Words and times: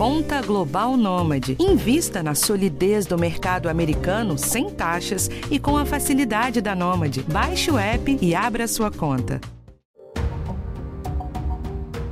Conta 0.00 0.40
Global 0.40 0.96
Nômade. 0.96 1.58
Invista 1.60 2.22
na 2.22 2.34
solidez 2.34 3.04
do 3.04 3.18
mercado 3.18 3.68
americano 3.68 4.38
sem 4.38 4.70
taxas 4.70 5.28
e 5.50 5.58
com 5.58 5.76
a 5.76 5.84
facilidade 5.84 6.62
da 6.62 6.74
Nômade. 6.74 7.22
Baixe 7.30 7.70
o 7.70 7.76
app 7.76 8.18
e 8.18 8.34
abra 8.34 8.66
sua 8.66 8.90
conta. 8.90 9.38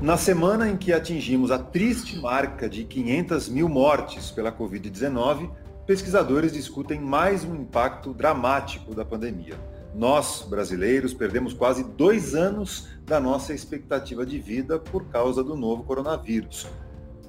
Na 0.02 0.18
semana 0.18 0.68
em 0.68 0.76
que 0.76 0.92
atingimos 0.92 1.50
a 1.50 1.58
triste 1.58 2.18
marca 2.18 2.68
de 2.68 2.84
500 2.84 3.48
mil 3.48 3.70
mortes 3.70 4.30
pela 4.30 4.52
Covid-19, 4.52 5.48
pesquisadores 5.86 6.52
discutem 6.52 7.00
mais 7.00 7.42
um 7.42 7.56
impacto 7.56 8.12
dramático 8.12 8.94
da 8.94 9.02
pandemia. 9.02 9.54
Nós, 9.94 10.46
brasileiros, 10.46 11.14
perdemos 11.14 11.54
quase 11.54 11.84
dois 11.84 12.34
anos 12.34 12.86
da 13.06 13.18
nossa 13.18 13.54
expectativa 13.54 14.26
de 14.26 14.38
vida 14.38 14.78
por 14.78 15.06
causa 15.06 15.42
do 15.42 15.56
novo 15.56 15.84
coronavírus. 15.84 16.66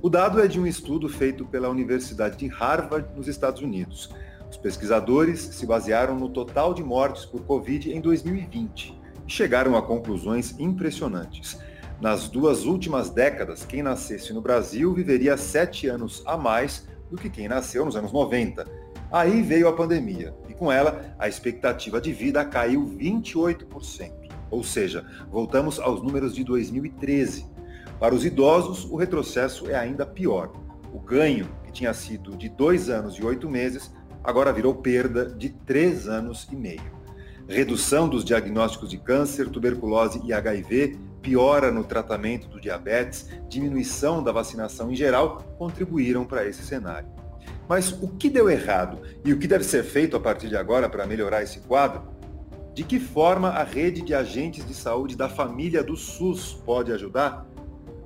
O 0.01 0.09
dado 0.09 0.41
é 0.41 0.47
de 0.47 0.57
um 0.57 0.65
estudo 0.65 1.09
feito 1.09 1.45
pela 1.45 1.67
Universidade 1.67 2.37
de 2.37 2.47
Harvard, 2.47 3.09
nos 3.17 3.27
Estados 3.27 3.61
Unidos. 3.61 4.09
Os 4.49 4.55
pesquisadores 4.55 5.41
se 5.41 5.65
basearam 5.65 6.17
no 6.17 6.29
total 6.29 6.73
de 6.73 6.81
mortes 6.81 7.25
por 7.25 7.41
Covid 7.41 7.91
em 7.91 7.99
2020 7.99 8.97
e 9.27 9.31
chegaram 9.31 9.75
a 9.75 9.81
conclusões 9.81 10.57
impressionantes. 10.57 11.59
Nas 11.99 12.29
duas 12.29 12.63
últimas 12.63 13.09
décadas, 13.09 13.65
quem 13.65 13.83
nascesse 13.83 14.31
no 14.31 14.41
Brasil 14.41 14.93
viveria 14.93 15.35
sete 15.35 15.87
anos 15.87 16.23
a 16.25 16.37
mais 16.37 16.87
do 17.11 17.17
que 17.17 17.29
quem 17.29 17.49
nasceu 17.49 17.83
nos 17.83 17.97
anos 17.97 18.13
90. 18.13 18.65
Aí 19.11 19.41
veio 19.41 19.67
a 19.67 19.73
pandemia 19.73 20.33
e 20.47 20.53
com 20.53 20.71
ela 20.71 21.13
a 21.19 21.27
expectativa 21.27 21.99
de 21.99 22.13
vida 22.13 22.45
caiu 22.45 22.85
28%. 22.85 24.13
Ou 24.49 24.63
seja, 24.63 25.05
voltamos 25.29 25.77
aos 25.77 26.01
números 26.01 26.33
de 26.33 26.45
2013. 26.45 27.58
Para 27.99 28.15
os 28.15 28.23
idosos, 28.23 28.85
o 28.85 28.95
retrocesso 28.95 29.69
é 29.69 29.75
ainda 29.75 30.05
pior. 30.05 30.53
O 30.93 30.99
ganho, 30.99 31.49
que 31.65 31.71
tinha 31.71 31.93
sido 31.93 32.37
de 32.37 32.47
dois 32.47 32.89
anos 32.89 33.15
e 33.15 33.25
oito 33.25 33.49
meses, 33.49 33.91
agora 34.23 34.53
virou 34.53 34.75
perda 34.75 35.25
de 35.25 35.49
três 35.49 36.07
anos 36.07 36.47
e 36.49 36.55
meio. 36.55 36.99
Redução 37.47 38.07
dos 38.07 38.23
diagnósticos 38.23 38.89
de 38.89 38.97
câncer, 38.97 39.49
tuberculose 39.49 40.21
e 40.23 40.31
HIV, 40.31 40.97
piora 41.21 41.71
no 41.71 41.83
tratamento 41.83 42.47
do 42.47 42.61
diabetes, 42.61 43.27
diminuição 43.49 44.23
da 44.23 44.31
vacinação 44.31 44.91
em 44.91 44.95
geral 44.95 45.43
contribuíram 45.57 46.25
para 46.25 46.47
esse 46.47 46.63
cenário. 46.63 47.09
Mas 47.67 47.91
o 47.91 48.07
que 48.07 48.29
deu 48.29 48.49
errado 48.49 48.99
e 49.25 49.33
o 49.33 49.37
que 49.37 49.47
deve 49.47 49.63
ser 49.63 49.83
feito 49.83 50.15
a 50.15 50.19
partir 50.19 50.47
de 50.47 50.55
agora 50.55 50.87
para 50.87 51.05
melhorar 51.05 51.43
esse 51.43 51.59
quadro? 51.59 52.03
De 52.73 52.83
que 52.83 52.99
forma 52.99 53.49
a 53.49 53.63
rede 53.63 54.01
de 54.01 54.13
agentes 54.13 54.65
de 54.65 54.73
saúde 54.73 55.17
da 55.17 55.27
família 55.27 55.83
do 55.83 55.97
SUS 55.97 56.53
pode 56.65 56.93
ajudar? 56.93 57.45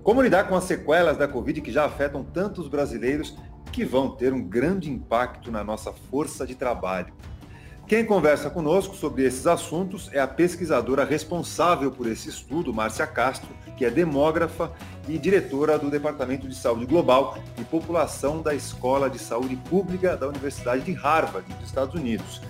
Como 0.04 0.22
lidar 0.22 0.50
com 0.50 0.56
as 0.56 0.66
sequelas 0.66 1.16
da 1.16 1.30
Covid 1.30 1.62
que 1.62 1.72
já 1.72 1.86
afetam 1.86 2.26
tantos 2.26 2.68
brasileiros 2.68 3.38
que 3.72 3.86
vão 3.86 4.10
ter 4.10 4.34
um 4.34 4.44
grande 4.44 4.92
impacto 4.92 5.50
na 5.50 5.64
nossa 5.64 5.94
força 5.94 6.46
de 6.46 6.56
trabalho? 6.56 7.14
Quem 7.88 8.06
conversa 8.06 8.50
conosco 8.50 8.98
sobre 8.98 9.24
esses 9.24 9.48
assuntos 9.48 10.10
é 10.12 10.20
a 10.20 10.28
pesquisadora 10.28 11.06
responsável 11.06 11.90
por 11.90 12.06
esse 12.06 12.28
estudo, 12.28 12.74
Márcia 12.74 13.08
Castro, 13.08 13.50
que 13.78 13.86
é 13.86 13.90
demógrafa 13.90 14.74
e 15.08 15.18
diretora 15.18 15.80
do 15.80 15.90
Departamento 15.90 16.50
de 16.50 16.56
Saúde 16.56 16.86
Global 16.86 17.38
e 17.58 17.64
População 17.64 18.42
da 18.42 18.54
Escola 18.54 19.10
de 19.10 19.20
Saúde 19.20 19.56
Pública 19.56 20.18
da 20.18 20.28
Universidade 20.28 20.84
de 20.84 20.92
Harvard, 20.92 21.50
nos 21.54 21.66
Estados 21.66 21.96
Unidos. 21.96 22.42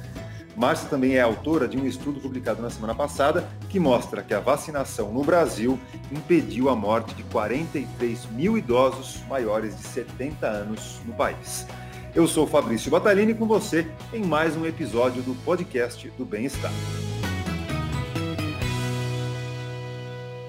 Márcia 0.56 0.88
também 0.88 1.16
é 1.16 1.22
autora 1.22 1.68
de 1.68 1.78
um 1.78 1.86
estudo 1.86 2.20
publicado 2.20 2.62
na 2.62 2.70
semana 2.70 2.94
passada 2.94 3.50
que 3.70 3.80
mostra 3.80 4.22
que 4.22 4.34
a 4.34 4.40
vacinação 4.40 5.12
no 5.12 5.24
Brasil 5.24 5.80
impediu 6.12 6.70
a 6.70 6.76
morte 6.76 7.16
de 7.16 7.24
43 7.24 8.28
mil 8.28 8.58
idosos 8.58 9.20
maiores 9.28 9.76
de 9.76 9.84
70 9.84 10.46
anos 10.46 11.02
no 11.06 11.14
país. 11.14 11.66
Eu 12.14 12.28
sou 12.28 12.46
Fabrício 12.46 12.92
Batalini 12.92 13.34
com 13.34 13.48
você 13.48 13.88
em 14.14 14.24
mais 14.24 14.56
um 14.56 14.66
episódio 14.66 15.24
do 15.24 15.34
podcast 15.44 16.08
do 16.12 16.24
Bem-Estar. 16.24 16.72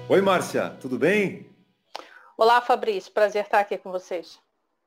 Oi, 0.07 0.21
Márcia, 0.21 0.69
tudo 0.79 0.99
bem? 0.99 1.49
Olá, 2.37 2.61
Fabrício, 2.61 3.11
prazer 3.11 3.43
estar 3.43 3.59
aqui 3.59 3.75
com 3.75 3.91
vocês. 3.91 4.44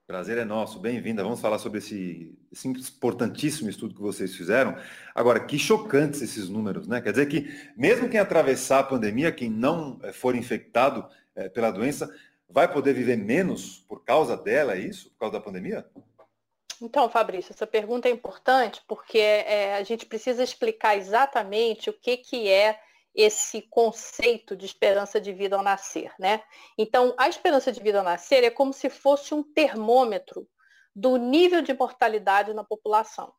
Prazer 0.09 0.39
é 0.39 0.45
nosso, 0.47 0.79
bem-vinda. 0.79 1.23
Vamos 1.23 1.39
falar 1.39 1.59
sobre 1.59 1.81
esse, 1.81 2.35
esse, 2.51 2.67
importantíssimo 2.67 3.69
estudo 3.69 3.95
que 3.95 4.01
vocês 4.01 4.35
fizeram. 4.35 4.75
Agora, 5.15 5.39
que 5.39 5.59
chocantes 5.59 6.23
esses 6.23 6.49
números, 6.49 6.89
né? 6.89 6.99
Quer 7.03 7.11
dizer 7.11 7.27
que 7.27 7.47
mesmo 7.77 8.09
quem 8.09 8.19
atravessar 8.19 8.79
a 8.79 8.85
pandemia, 8.85 9.31
quem 9.31 9.51
não 9.51 10.01
eh, 10.03 10.11
for 10.11 10.35
infectado 10.35 11.07
é, 11.37 11.51
pela 11.51 11.71
doença, 11.71 12.11
vai 12.49 12.73
poder 12.73 12.95
viver 12.95 13.19
menos 13.19 13.85
por 13.87 14.03
causa 14.03 14.35
dela, 14.35 14.73
é 14.73 14.79
isso? 14.79 15.11
Por 15.11 15.19
causa 15.19 15.35
da 15.35 15.45
pandemia? 15.45 15.85
Então, 16.81 17.11
Fabrício, 17.11 17.53
essa 17.53 17.67
pergunta 17.67 18.09
é 18.09 18.11
importante 18.11 18.81
porque 18.89 19.19
é, 19.19 19.75
a 19.77 19.83
gente 19.83 20.07
precisa 20.07 20.43
explicar 20.43 20.97
exatamente 20.97 21.91
o 21.91 21.93
que, 21.93 22.17
que 22.17 22.49
é 22.49 22.81
esse 23.19 23.63
conceito 23.63 24.57
de 24.57 24.65
esperança 24.65 25.21
de 25.21 25.33
vida 25.33 25.57
ao 25.57 25.63
nascer, 25.63 26.13
né? 26.21 26.41
Então, 26.79 27.13
a 27.19 27.29
esperança 27.29 27.73
de 27.73 27.83
vida 27.83 27.99
ao 27.99 28.05
nascer 28.05 28.45
é 28.45 28.51
como 28.51 28.73
se 28.73 28.89
fosse 28.89 29.35
um 29.35 29.43
termômetro 29.43 30.49
do 30.95 31.17
nível 31.17 31.61
de 31.61 31.75
mortalidade 31.75 32.55
na 32.55 32.63
população. 32.63 33.33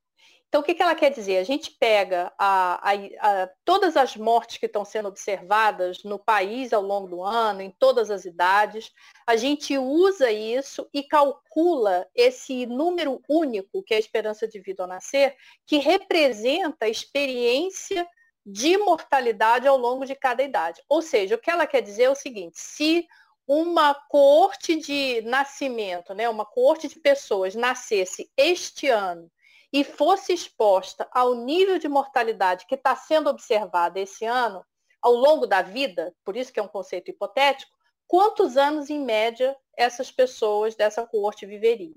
Então, 0.49 0.59
o 0.59 0.63
que, 0.63 0.73
que 0.73 0.81
ela 0.81 0.95
quer 0.95 1.11
dizer? 1.11 1.37
A 1.37 1.43
gente 1.45 1.71
pega 1.71 2.33
a, 2.37 2.91
a, 2.91 2.93
a, 2.93 3.49
todas 3.63 3.95
as 3.95 4.17
mortes 4.17 4.57
que 4.57 4.65
estão 4.65 4.83
sendo 4.83 5.07
observadas 5.07 6.03
no 6.03 6.19
país 6.19 6.73
ao 6.73 6.81
longo 6.81 7.07
do 7.07 7.23
ano, 7.23 7.61
em 7.61 7.71
todas 7.79 8.11
as 8.11 8.25
idades, 8.25 8.91
a 9.25 9.37
gente 9.37 9.77
usa 9.77 10.29
isso 10.29 10.89
e 10.93 11.03
calcula 11.03 12.05
esse 12.13 12.65
número 12.65 13.21
único, 13.29 13.81
que 13.83 13.93
é 13.93 13.97
a 13.97 13.99
esperança 13.99 14.45
de 14.45 14.59
vida 14.59 14.83
ao 14.83 14.89
nascer, 14.89 15.37
que 15.65 15.77
representa 15.77 16.85
a 16.85 16.89
experiência 16.89 18.05
de 18.51 18.77
mortalidade 18.77 19.67
ao 19.67 19.77
longo 19.77 20.05
de 20.05 20.15
cada 20.15 20.41
idade. 20.41 20.81
Ou 20.89 21.01
seja, 21.01 21.35
o 21.35 21.39
que 21.39 21.51
ela 21.51 21.67
quer 21.67 21.81
dizer 21.81 22.03
é 22.03 22.09
o 22.09 22.15
seguinte, 22.15 22.59
se 22.59 23.07
uma 23.47 23.93
coorte 23.93 24.75
de 24.75 25.21
nascimento, 25.21 26.13
né, 26.13 26.29
uma 26.29 26.45
coorte 26.45 26.87
de 26.87 26.99
pessoas 26.99 27.55
nascesse 27.55 28.31
este 28.37 28.87
ano 28.87 29.29
e 29.71 29.83
fosse 29.83 30.33
exposta 30.33 31.07
ao 31.11 31.35
nível 31.35 31.77
de 31.77 31.87
mortalidade 31.87 32.65
que 32.65 32.75
está 32.75 32.95
sendo 32.95 33.29
observado 33.29 33.97
esse 33.97 34.25
ano, 34.25 34.65
ao 35.01 35.13
longo 35.13 35.47
da 35.47 35.61
vida, 35.61 36.13
por 36.25 36.35
isso 36.35 36.51
que 36.51 36.59
é 36.59 36.63
um 36.63 36.67
conceito 36.67 37.09
hipotético, 37.09 37.71
quantos 38.07 38.57
anos 38.57 38.89
em 38.89 38.99
média 38.99 39.55
essas 39.79 40.11
pessoas 40.11 40.75
dessa 40.75 41.07
coorte 41.07 41.45
viveriam. 41.45 41.95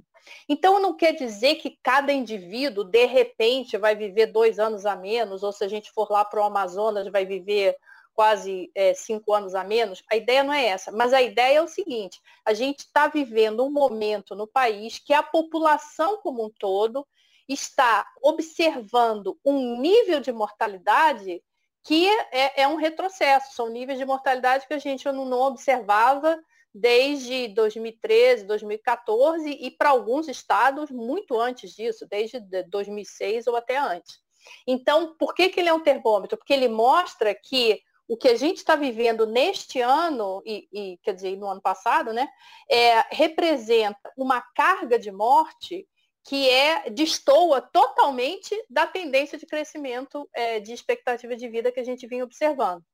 Então 0.48 0.80
não 0.80 0.94
quer 0.94 1.12
dizer 1.12 1.56
que 1.56 1.78
cada 1.82 2.12
indivíduo, 2.12 2.84
de 2.84 3.06
repente, 3.06 3.76
vai 3.76 3.96
viver 3.96 4.26
dois 4.26 4.60
anos 4.60 4.86
a 4.86 4.94
menos, 4.94 5.42
ou 5.42 5.52
se 5.52 5.64
a 5.64 5.68
gente 5.68 5.90
for 5.90 6.08
lá 6.10 6.24
para 6.24 6.40
o 6.40 6.44
Amazonas, 6.44 7.08
vai 7.08 7.26
viver 7.26 7.76
quase 8.14 8.70
é, 8.74 8.94
cinco 8.94 9.34
anos 9.34 9.54
a 9.54 9.64
menos. 9.64 10.04
A 10.08 10.14
ideia 10.14 10.44
não 10.44 10.52
é 10.52 10.66
essa, 10.66 10.92
mas 10.92 11.12
a 11.12 11.20
ideia 11.20 11.58
é 11.58 11.62
o 11.62 11.66
seguinte: 11.66 12.20
a 12.44 12.54
gente 12.54 12.80
está 12.80 13.08
vivendo 13.08 13.64
um 13.64 13.70
momento 13.70 14.36
no 14.36 14.46
país 14.46 15.00
que 15.00 15.12
a 15.12 15.22
população 15.22 16.18
como 16.18 16.44
um 16.44 16.50
todo 16.50 17.04
está 17.48 18.06
observando 18.22 19.36
um 19.44 19.80
nível 19.80 20.20
de 20.20 20.30
mortalidade 20.30 21.42
que 21.84 22.08
é, 22.30 22.62
é 22.62 22.68
um 22.68 22.76
retrocesso, 22.76 23.56
são 23.56 23.68
níveis 23.68 23.98
de 23.98 24.04
mortalidade 24.04 24.68
que 24.68 24.74
a 24.74 24.78
gente 24.78 25.04
não, 25.10 25.24
não 25.24 25.40
observava 25.40 26.38
desde 26.74 27.48
2013, 27.48 28.44
2014 28.44 29.50
e 29.50 29.70
para 29.70 29.90
alguns 29.90 30.28
estados 30.28 30.90
muito 30.90 31.38
antes 31.38 31.72
disso, 31.72 32.06
desde 32.08 32.40
2006 32.68 33.46
ou 33.46 33.56
até 33.56 33.76
antes. 33.76 34.20
Então, 34.66 35.14
por 35.16 35.34
que, 35.34 35.48
que 35.48 35.60
ele 35.60 35.68
é 35.68 35.74
um 35.74 35.82
termômetro? 35.82 36.36
Porque 36.36 36.52
ele 36.52 36.68
mostra 36.68 37.34
que 37.34 37.80
o 38.08 38.16
que 38.16 38.28
a 38.28 38.36
gente 38.36 38.58
está 38.58 38.74
vivendo 38.74 39.26
neste 39.26 39.80
ano, 39.80 40.42
e, 40.44 40.68
e, 40.72 40.98
quer 41.02 41.14
dizer, 41.14 41.36
no 41.36 41.46
ano 41.46 41.62
passado, 41.62 42.12
né, 42.12 42.28
é, 42.70 43.00
representa 43.14 44.12
uma 44.16 44.42
carga 44.54 44.98
de 44.98 45.10
morte 45.10 45.86
que 46.24 46.48
é 46.48 46.90
destoa 46.90 47.60
totalmente 47.60 48.54
da 48.68 48.86
tendência 48.86 49.36
de 49.38 49.46
crescimento 49.46 50.28
é, 50.34 50.60
de 50.60 50.72
expectativa 50.72 51.34
de 51.36 51.48
vida 51.48 51.72
que 51.72 51.80
a 51.80 51.84
gente 51.84 52.06
vinha 52.06 52.24
observando. 52.24 52.84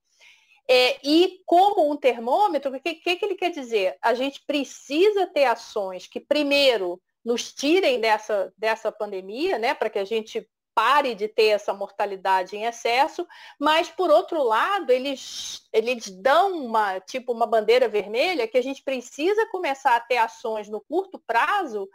É, 0.70 0.98
e 1.02 1.40
como 1.46 1.90
um 1.90 1.96
termômetro, 1.96 2.74
o 2.74 2.80
que, 2.80 2.94
que, 2.94 3.16
que 3.16 3.24
ele 3.24 3.34
quer 3.34 3.50
dizer? 3.50 3.96
A 4.02 4.12
gente 4.12 4.44
precisa 4.46 5.26
ter 5.26 5.44
ações 5.44 6.06
que, 6.06 6.20
primeiro, 6.20 7.00
nos 7.24 7.52
tirem 7.52 8.00
dessa, 8.00 8.52
dessa 8.56 8.92
pandemia, 8.92 9.58
né, 9.58 9.74
para 9.74 9.88
que 9.88 9.98
a 9.98 10.04
gente 10.04 10.46
pare 10.78 11.14
de 11.14 11.26
ter 11.26 11.46
essa 11.46 11.74
mortalidade 11.74 12.54
em 12.54 12.64
excesso, 12.64 13.26
mas 13.58 13.88
por 13.88 14.10
outro 14.10 14.44
lado, 14.44 14.92
eles, 14.92 15.66
eles 15.72 16.08
dão 16.08 16.52
uma 16.52 17.00
tipo 17.00 17.32
uma 17.32 17.48
bandeira 17.48 17.88
vermelha 17.88 18.46
que 18.46 18.56
a 18.56 18.62
gente 18.62 18.84
precisa 18.84 19.48
começar 19.50 19.96
a 19.96 20.00
ter 20.00 20.18
ações 20.18 20.68
no 20.68 20.80
curto 20.80 21.20
prazo 21.26 21.88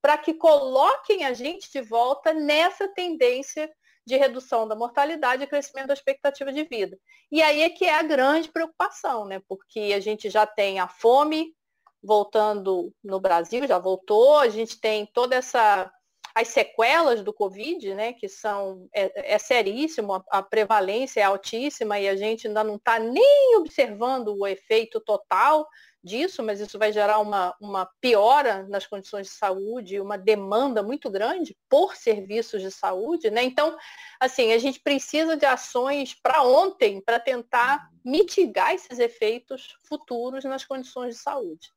para 0.00 0.16
que 0.16 0.32
coloquem 0.32 1.26
a 1.26 1.34
gente 1.34 1.70
de 1.70 1.82
volta 1.82 2.32
nessa 2.32 2.88
tendência 2.88 3.70
de 4.06 4.16
redução 4.16 4.66
da 4.66 4.74
mortalidade 4.74 5.42
e 5.42 5.46
crescimento 5.46 5.88
da 5.88 5.94
expectativa 5.94 6.52
de 6.52 6.64
vida. 6.64 6.98
E 7.30 7.42
aí 7.42 7.62
é 7.62 7.70
que 7.70 7.84
é 7.84 7.94
a 7.94 8.02
grande 8.02 8.50
preocupação, 8.50 9.24
né? 9.24 9.40
Porque 9.48 9.92
a 9.94 10.00
gente 10.00 10.28
já 10.28 10.46
tem 10.46 10.80
a 10.80 10.88
fome 10.88 11.54
voltando 12.02 12.92
no 13.04 13.20
Brasil, 13.20 13.66
já 13.66 13.78
voltou, 13.78 14.38
a 14.38 14.48
gente 14.48 14.80
tem 14.80 15.06
toda 15.06 15.36
essa 15.36 15.92
as 16.32 16.48
sequelas 16.48 17.22
do 17.22 17.32
Covid, 17.32 17.92
né, 17.94 18.12
que 18.12 18.28
são 18.28 18.88
é, 18.94 19.34
é 19.34 19.38
seríssimo, 19.38 20.14
a, 20.14 20.24
a, 20.30 20.42
prevalência 20.42 21.20
é 21.20 21.24
altíssima 21.24 21.98
e 21.98 22.08
a 22.08 22.16
gente 22.16 22.46
ainda 22.46 22.62
não 22.62 22.76
está 22.76 23.00
nem 23.00 23.56
observando 23.56 24.36
o 24.36 24.46
efeito 24.46 25.00
total 25.00 25.66
disso, 26.02 26.42
mas 26.42 26.60
isso 26.60 26.78
vai 26.78 26.92
gerar 26.92 27.18
uma, 27.18 27.54
uma 27.60 27.86
piora 28.00 28.66
nas 28.68 28.86
condições 28.86 29.26
de 29.26 29.32
saúde, 29.32 30.00
uma 30.00 30.16
demanda 30.16 30.82
muito 30.82 31.10
grande 31.10 31.56
por 31.68 31.96
serviços 31.96 32.62
de 32.62 32.70
saúde, 32.70 33.30
né? 33.30 33.42
Então, 33.42 33.76
assim, 34.18 34.52
a 34.52 34.58
gente 34.58 34.80
precisa 34.80 35.36
de 35.36 35.44
ações 35.44 36.14
para 36.14 36.42
ontem 36.42 37.00
para 37.00 37.20
tentar 37.20 37.90
mitigar 38.04 38.74
esses 38.74 38.98
efeitos 38.98 39.76
futuros 39.86 40.44
nas 40.44 40.64
condições 40.64 41.16
de 41.16 41.22
saúde. 41.22 41.70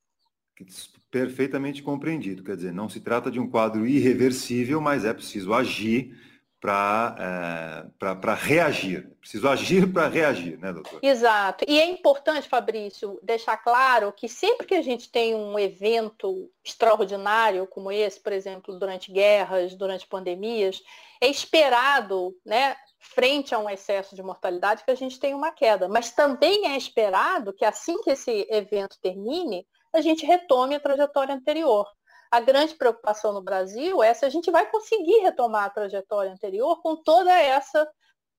Perfeitamente 1.10 1.82
compreendido. 1.82 2.44
Quer 2.44 2.56
dizer, 2.56 2.72
não 2.72 2.88
se 2.88 3.00
trata 3.00 3.30
de 3.30 3.40
um 3.40 3.50
quadro 3.50 3.86
irreversível, 3.86 4.80
mas 4.80 5.04
é 5.04 5.14
preciso 5.14 5.54
agir 5.54 6.16
para 6.64 7.84
é, 8.00 8.36
reagir. 8.36 9.12
Preciso 9.20 9.50
agir 9.50 9.92
para 9.92 10.08
reagir, 10.08 10.58
né, 10.58 10.72
doutor? 10.72 10.98
Exato. 11.04 11.66
E 11.68 11.78
é 11.78 11.86
importante, 11.86 12.48
Fabrício, 12.48 13.20
deixar 13.22 13.58
claro 13.58 14.14
que 14.14 14.30
sempre 14.30 14.66
que 14.66 14.74
a 14.74 14.82
gente 14.82 15.12
tem 15.12 15.36
um 15.36 15.60
evento 15.60 16.50
extraordinário 16.64 17.68
como 17.68 17.92
esse, 17.92 18.18
por 18.18 18.32
exemplo, 18.32 18.80
durante 18.80 19.12
guerras, 19.12 19.76
durante 19.76 20.08
pandemias, 20.08 20.82
é 21.20 21.28
esperado, 21.28 22.34
né, 22.46 22.78
frente 22.98 23.54
a 23.54 23.60
um 23.60 23.70
excesso 23.70 24.16
de 24.16 24.24
mortalidade, 24.24 24.86
que 24.86 24.92
a 24.92 24.96
gente 24.96 25.20
tenha 25.20 25.36
uma 25.36 25.52
queda. 25.52 25.90
Mas 25.90 26.12
também 26.12 26.68
é 26.68 26.78
esperado 26.78 27.52
que 27.52 27.66
assim 27.66 28.02
que 28.02 28.12
esse 28.12 28.48
evento 28.50 28.98
termine, 29.02 29.68
a 29.94 30.00
gente 30.00 30.26
retome 30.26 30.76
a 30.76 30.80
trajetória 30.80 31.36
anterior. 31.36 31.86
A 32.34 32.40
grande 32.40 32.74
preocupação 32.74 33.32
no 33.32 33.44
Brasil 33.44 34.02
é 34.02 34.12
se 34.12 34.26
a 34.26 34.30
gente 34.30 34.50
vai 34.50 34.66
conseguir 34.72 35.20
retomar 35.20 35.66
a 35.66 35.70
trajetória 35.70 36.32
anterior 36.32 36.82
com 36.82 36.96
toda 36.96 37.32
essa 37.32 37.88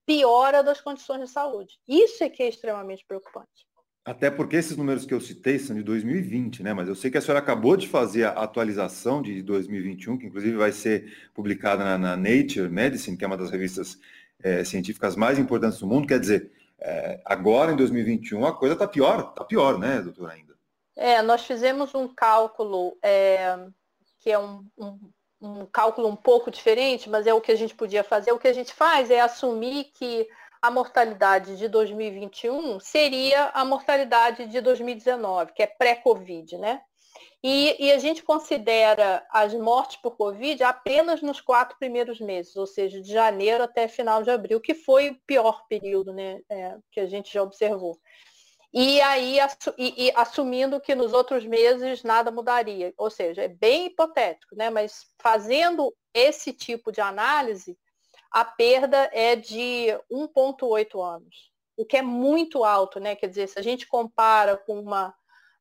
piora 0.05 0.61
das 0.61 0.81
condições 0.81 1.21
de 1.21 1.27
saúde. 1.29 1.79
Isso 1.87 2.21
é 2.21 2.27
que 2.27 2.43
é 2.43 2.49
extremamente 2.49 3.05
preocupante. 3.07 3.65
Até 4.03 4.29
porque 4.29 4.57
esses 4.57 4.75
números 4.75 5.05
que 5.05 5.13
eu 5.13 5.21
citei 5.21 5.57
são 5.57 5.73
de 5.73 5.81
2020, 5.81 6.61
né? 6.61 6.73
Mas 6.73 6.89
eu 6.89 6.95
sei 6.95 7.09
que 7.09 7.17
a 7.17 7.21
senhora 7.21 7.39
acabou 7.39 7.77
de 7.77 7.87
fazer 7.87 8.25
a 8.25 8.31
atualização 8.31 9.21
de 9.21 9.41
2021, 9.41 10.17
que 10.17 10.25
inclusive 10.25 10.57
vai 10.57 10.73
ser 10.73 11.29
publicada 11.33 11.81
na, 11.85 11.97
na 11.97 12.17
Nature 12.17 12.67
Medicine, 12.67 13.15
que 13.15 13.23
é 13.23 13.27
uma 13.27 13.37
das 13.37 13.49
revistas 13.49 13.97
é, 14.43 14.65
científicas 14.65 15.15
mais 15.15 15.39
importantes 15.39 15.79
do 15.79 15.87
mundo. 15.87 16.05
Quer 16.05 16.19
dizer, 16.19 16.51
é, 16.79 17.21
agora 17.23 17.71
em 17.71 17.77
2021 17.77 18.45
a 18.45 18.57
coisa 18.57 18.73
está 18.73 18.89
pior, 18.89 19.29
está 19.29 19.45
pior, 19.45 19.79
né, 19.79 20.01
doutor, 20.01 20.31
ainda? 20.31 20.53
É, 20.97 21.21
nós 21.21 21.45
fizemos 21.45 21.95
um 21.95 22.07
cálculo 22.07 22.97
é, 23.01 23.57
que 24.25 24.31
é 24.31 24.39
um, 24.39 24.65
um, 24.75 24.99
um 25.39 25.65
cálculo 25.67 26.07
um 26.07 26.15
pouco 26.15 26.49
diferente, 26.49 27.07
mas 27.07 27.27
é 27.27 27.33
o 27.33 27.39
que 27.39 27.51
a 27.51 27.55
gente 27.55 27.75
podia 27.75 28.03
fazer. 28.03 28.31
O 28.31 28.39
que 28.39 28.47
a 28.47 28.53
gente 28.53 28.73
faz 28.73 29.11
é 29.11 29.21
assumir 29.21 29.91
que 29.93 30.27
a 30.59 30.71
mortalidade 30.71 31.55
de 31.55 31.67
2021 31.67 32.79
seria 32.79 33.51
a 33.53 33.63
mortalidade 33.63 34.47
de 34.47 34.59
2019, 34.61 35.53
que 35.53 35.61
é 35.61 35.67
pré-Covid, 35.67 36.57
né? 36.57 36.81
E, 37.43 37.75
e, 37.85 37.91
a 37.91 37.99
gente 37.99 38.23
considera 38.23 39.23
as 39.29 39.53
mortes 39.53 39.97
por 39.97 40.17
Covid 40.17 40.63
apenas 40.63 41.21
nos 41.21 41.39
quatro 41.39 41.77
primeiros 41.77 42.19
meses, 42.19 42.55
ou 42.55 42.65
seja, 42.65 42.99
de 42.99 43.13
janeiro 43.13 43.63
até 43.63 43.87
final 43.87 44.23
de 44.23 44.31
abril, 44.31 44.59
que 44.59 44.73
foi 44.73 45.11
o 45.11 45.19
pior 45.27 45.67
período 45.69 46.11
né, 46.11 46.39
é, 46.49 46.75
que 46.91 46.99
a 46.99 47.05
gente 47.05 47.31
já 47.31 47.43
observou. 47.43 47.99
E 48.77 48.99
aí 48.99 49.37
e, 49.77 50.07
e, 50.07 50.11
assumindo 50.17 50.81
que 50.81 50.93
nos 50.93 51.13
outros 51.13 51.45
meses 51.45 52.03
nada 52.03 52.29
mudaria. 52.29 52.93
Ou 52.97 53.09
seja, 53.09 53.43
é 53.43 53.47
bem 53.47 53.85
hipotético, 53.85 54.53
né? 54.53 54.69
Mas 54.69 55.07
fazendo 55.17 55.95
esse 56.13 56.51
tipo 56.51 56.91
de 56.91 56.99
análise, 56.99 57.77
a 58.29 58.43
perda 58.43 59.09
é 59.13 59.33
de 59.33 59.87
1,8 60.11 61.01
anos, 61.01 61.53
o 61.77 61.85
que 61.85 61.95
é 61.95 62.01
muito 62.01 62.65
alto, 62.65 62.99
né? 62.99 63.15
Quer 63.15 63.29
dizer, 63.29 63.47
se 63.47 63.57
a 63.57 63.61
gente 63.61 63.87
compara 63.87 64.57
com 64.57 64.77
uma 64.77 65.15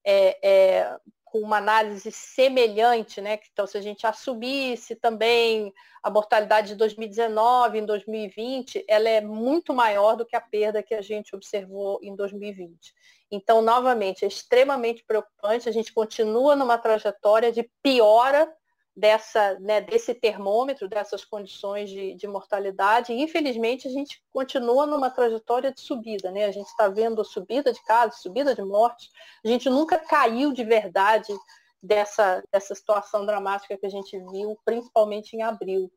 é, 0.04 0.38
é, 0.42 0.98
com 1.34 1.40
uma 1.40 1.56
análise 1.56 2.12
semelhante, 2.12 3.20
né? 3.20 3.40
Então, 3.52 3.66
se 3.66 3.76
a 3.76 3.80
gente 3.80 4.06
assumisse 4.06 4.94
também 4.94 5.74
a 6.00 6.08
mortalidade 6.08 6.68
de 6.68 6.74
2019 6.76 7.78
em 7.78 7.84
2020, 7.84 8.84
ela 8.86 9.08
é 9.08 9.20
muito 9.20 9.74
maior 9.74 10.14
do 10.14 10.24
que 10.24 10.36
a 10.36 10.40
perda 10.40 10.80
que 10.80 10.94
a 10.94 11.02
gente 11.02 11.34
observou 11.34 11.98
em 12.04 12.14
2020. 12.14 12.94
Então, 13.32 13.60
novamente, 13.60 14.24
é 14.24 14.28
extremamente 14.28 15.02
preocupante. 15.04 15.68
A 15.68 15.72
gente 15.72 15.92
continua 15.92 16.54
numa 16.54 16.78
trajetória 16.78 17.50
de 17.50 17.68
piora 17.82 18.48
dessa, 18.96 19.58
né, 19.58 19.80
desse 19.80 20.14
termômetro, 20.14 20.88
dessas 20.88 21.24
condições 21.24 21.90
de, 21.90 22.14
de, 22.14 22.28
mortalidade. 22.28 23.12
E, 23.12 23.20
infelizmente, 23.20 23.88
a 23.88 23.90
gente 23.90 24.22
continua 24.32 24.86
numa 24.86 25.10
trajetória 25.10 25.72
de 25.72 25.80
subida. 25.80 26.30
Né? 26.30 26.44
A 26.44 26.52
gente 26.52 26.68
está 26.68 26.88
vendo 26.88 27.24
subida 27.24 27.72
de 27.72 27.82
casos, 27.82 28.20
subida 28.20 28.54
de 28.54 28.62
mortes. 28.62 29.10
A 29.44 29.48
gente 29.48 29.68
nunca 29.68 29.98
caiu 29.98 30.52
de 30.52 30.62
verdade 30.62 31.34
dessa, 31.82 32.42
dessa 32.52 32.74
situação 32.74 33.26
dramática 33.26 33.76
que 33.76 33.86
a 33.86 33.90
gente 33.90 34.16
viu, 34.30 34.56
principalmente 34.64 35.34
em 35.34 35.42
abril. 35.42 35.90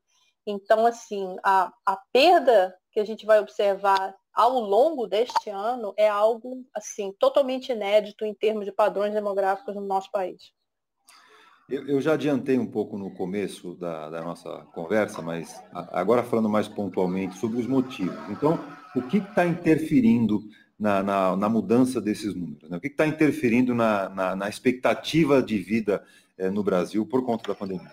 Então, 0.44 0.84
assim, 0.84 1.36
a, 1.44 1.72
a 1.86 1.96
perda 2.12 2.76
que 2.90 2.98
a 2.98 3.04
gente 3.04 3.24
vai 3.24 3.38
observar 3.38 4.14
ao 4.34 4.58
longo 4.58 5.06
deste 5.06 5.50
ano 5.50 5.92
é 5.96 6.08
algo 6.08 6.64
assim 6.74 7.12
totalmente 7.18 7.70
inédito 7.70 8.24
em 8.24 8.34
termos 8.34 8.64
de 8.64 8.72
padrões 8.72 9.12
demográficos 9.12 9.74
no 9.74 9.82
nosso 9.82 10.10
país. 10.10 10.52
Eu, 11.68 11.86
eu, 11.86 12.00
já 12.00 12.14
adiantei 12.14 12.58
um 12.58 12.66
pouco 12.66 12.96
no 12.96 13.10
começo 13.10 13.74
da, 13.74 14.08
da, 14.08 14.22
nossa 14.22 14.66
conversa, 14.72 15.20
mas 15.20 15.62
agora 15.92 16.22
falando 16.22 16.48
mais 16.48 16.66
pontualmente 16.66 17.36
sobre 17.36 17.60
os 17.60 17.66
motivos. 17.66 18.16
Então, 18.30 18.58
o 18.96 19.02
que 19.02 19.18
está 19.18 19.46
interferindo 19.46 20.40
na, 20.78 21.02
na, 21.02 21.36
na, 21.36 21.48
mudança 21.48 22.00
desses 22.00 22.34
números? 22.34 22.70
Né? 22.70 22.78
O 22.78 22.80
que 22.80 22.86
está 22.86 23.06
interferindo 23.06 23.74
na, 23.74 24.34
na, 24.34 24.48
expectativa 24.48 25.42
de 25.42 25.58
vida 25.58 26.02
eh, 26.38 26.48
no 26.48 26.62
Brasil 26.62 27.04
por 27.04 27.22
conta 27.22 27.48
da 27.48 27.54
pandemia? 27.54 27.92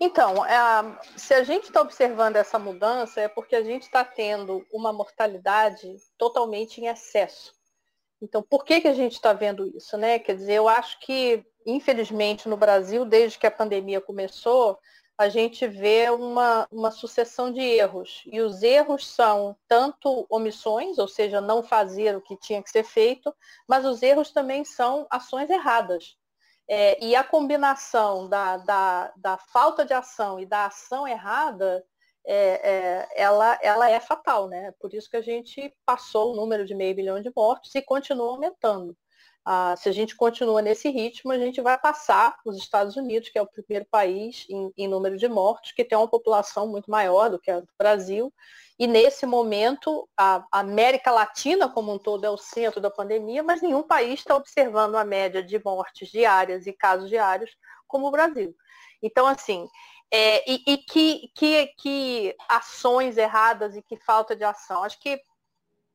Então, 0.00 0.44
é, 0.44 0.98
se 1.16 1.32
a 1.34 1.44
gente 1.44 1.66
está 1.66 1.80
observando 1.80 2.34
essa 2.34 2.58
mudança, 2.58 3.20
é 3.20 3.28
porque 3.28 3.54
a 3.54 3.62
gente 3.62 3.82
está 3.82 4.04
tendo 4.04 4.66
uma 4.72 4.92
mortalidade 4.92 5.96
totalmente 6.18 6.80
em 6.80 6.88
excesso. 6.88 7.54
Então, 8.22 8.42
por 8.42 8.64
que, 8.64 8.80
que 8.80 8.88
a 8.88 8.94
gente 8.94 9.12
está 9.12 9.32
vendo 9.32 9.66
isso? 9.76 9.98
Né? 9.98 10.18
Quer 10.18 10.36
dizer, 10.36 10.54
eu 10.54 10.68
acho 10.68 10.98
que 11.00 11.44
infelizmente, 11.66 12.48
no 12.48 12.56
Brasil, 12.56 13.04
desde 13.04 13.38
que 13.38 13.46
a 13.46 13.50
pandemia 13.50 14.00
começou, 14.00 14.78
a 15.16 15.28
gente 15.28 15.66
vê 15.66 16.10
uma, 16.10 16.66
uma 16.70 16.90
sucessão 16.90 17.52
de 17.52 17.60
erros. 17.60 18.22
E 18.26 18.40
os 18.40 18.62
erros 18.62 19.06
são 19.06 19.56
tanto 19.68 20.26
omissões, 20.28 20.98
ou 20.98 21.06
seja, 21.06 21.40
não 21.40 21.62
fazer 21.62 22.16
o 22.16 22.20
que 22.20 22.36
tinha 22.36 22.62
que 22.62 22.70
ser 22.70 22.84
feito, 22.84 23.34
mas 23.68 23.84
os 23.84 24.02
erros 24.02 24.30
também 24.30 24.64
são 24.64 25.06
ações 25.10 25.48
erradas. 25.50 26.16
É, 26.68 27.02
e 27.04 27.14
a 27.14 27.24
combinação 27.24 28.28
da, 28.28 28.56
da, 28.56 29.12
da, 29.16 29.36
falta 29.36 29.84
de 29.84 29.92
ação 29.92 30.40
e 30.40 30.46
da 30.46 30.66
ação 30.66 31.06
errada, 31.06 31.84
é, 32.26 32.70
é, 32.70 33.08
ela, 33.16 33.58
ela 33.62 33.90
é 33.90 34.00
fatal, 34.00 34.48
né? 34.48 34.72
Por 34.80 34.94
isso 34.94 35.10
que 35.10 35.16
a 35.16 35.22
gente 35.22 35.74
passou 35.84 36.32
o 36.32 36.36
número 36.36 36.64
de 36.64 36.74
meio 36.74 36.94
bilhão 36.94 37.20
de 37.20 37.32
mortos 37.34 37.74
e 37.74 37.82
continua 37.82 38.30
aumentando. 38.30 38.96
Ah, 39.44 39.74
se 39.76 39.88
a 39.88 39.92
gente 39.92 40.14
continua 40.14 40.62
nesse 40.62 40.88
ritmo, 40.88 41.32
a 41.32 41.38
gente 41.38 41.60
vai 41.60 41.76
passar 41.76 42.36
os 42.46 42.56
Estados 42.56 42.96
Unidos, 42.96 43.28
que 43.28 43.38
é 43.38 43.42
o 43.42 43.46
primeiro 43.46 43.84
país 43.90 44.46
em, 44.48 44.72
em, 44.76 44.86
número 44.86 45.16
de 45.16 45.26
mortos, 45.28 45.72
que 45.72 45.84
tem 45.84 45.98
uma 45.98 46.06
população 46.06 46.68
muito 46.68 46.88
maior 46.88 47.28
do 47.28 47.40
que 47.40 47.50
a 47.50 47.58
do 47.58 47.68
Brasil. 47.76 48.32
E 48.78 48.86
nesse 48.86 49.26
momento, 49.26 50.08
a 50.16 50.44
América 50.52 51.10
Latina 51.10 51.68
como 51.68 51.92
um 51.92 51.98
todo 51.98 52.24
é 52.24 52.30
o 52.30 52.36
centro 52.36 52.80
da 52.80 52.90
pandemia, 52.90 53.42
mas 53.42 53.60
nenhum 53.60 53.82
país 53.82 54.20
está 54.20 54.36
observando 54.36 54.94
a 54.94 55.04
média 55.04 55.42
de 55.42 55.60
mortes 55.64 56.08
diárias 56.08 56.66
e 56.68 56.72
casos 56.72 57.08
diários 57.08 57.50
como 57.88 58.06
o 58.06 58.10
Brasil. 58.12 58.54
Então, 59.02 59.26
assim, 59.26 59.68
é, 60.12 60.50
e, 60.50 60.62
e 60.66 60.76
que, 60.76 61.32
que, 61.34 61.66
que 61.78 62.36
ações 62.48 63.16
erradas 63.16 63.74
e 63.74 63.82
que 63.82 63.96
falta 63.96 64.36
de 64.36 64.44
ação. 64.44 64.84
Acho 64.84 65.00
que 65.00 65.18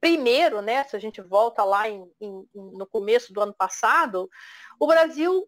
primeiro, 0.02 0.62
né, 0.62 0.84
se 0.84 0.96
a 0.96 1.00
gente 1.00 1.22
volta 1.22 1.64
lá 1.64 1.88
em, 1.88 2.12
em, 2.20 2.48
no 2.54 2.86
começo 2.88 3.32
do 3.32 3.42
ano 3.42 3.54
passado, 3.54 4.30
o 4.80 4.88
Brasil 4.88 5.46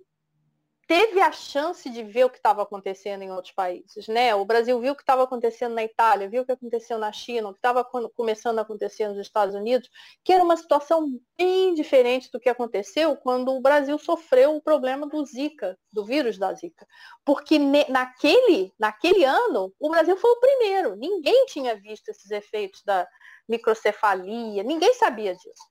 teve 0.89 1.21
a 1.21 1.31
chance 1.31 1.87
de 1.87 2.01
ver 2.01 2.25
o 2.25 2.31
que 2.31 2.37
estava 2.37 2.63
acontecendo 2.63 3.21
em 3.21 3.31
outros 3.31 3.53
países, 3.53 4.07
né? 4.07 4.33
O 4.33 4.43
Brasil 4.43 4.79
viu 4.81 4.93
o 4.93 4.95
que 4.95 5.03
estava 5.03 5.21
acontecendo 5.21 5.75
na 5.75 5.83
Itália, 5.83 6.27
viu 6.27 6.41
o 6.41 6.45
que 6.47 6.51
aconteceu 6.51 6.97
na 6.97 7.11
China, 7.11 7.49
o 7.49 7.53
que 7.53 7.59
estava 7.59 7.85
começando 7.85 8.57
a 8.57 8.63
acontecer 8.63 9.07
nos 9.07 9.19
Estados 9.19 9.53
Unidos, 9.53 9.87
que 10.23 10.33
era 10.33 10.43
uma 10.43 10.57
situação 10.57 11.07
bem 11.37 11.75
diferente 11.75 12.31
do 12.33 12.39
que 12.39 12.49
aconteceu 12.49 13.15
quando 13.15 13.53
o 13.53 13.61
Brasil 13.61 13.99
sofreu 13.99 14.55
o 14.55 14.61
problema 14.63 15.05
do 15.05 15.23
Zika, 15.23 15.77
do 15.93 16.03
vírus 16.03 16.39
da 16.39 16.51
Zika. 16.55 16.87
Porque 17.23 17.59
naquele, 17.87 18.73
naquele 18.79 19.23
ano, 19.23 19.71
o 19.79 19.91
Brasil 19.91 20.17
foi 20.17 20.31
o 20.31 20.39
primeiro. 20.39 20.95
Ninguém 20.95 21.45
tinha 21.45 21.75
visto 21.75 22.09
esses 22.09 22.31
efeitos 22.31 22.81
da, 22.83 23.07
microcefalia, 23.49 24.63
ninguém 24.63 24.93
sabia 24.93 25.33
disso. 25.33 25.67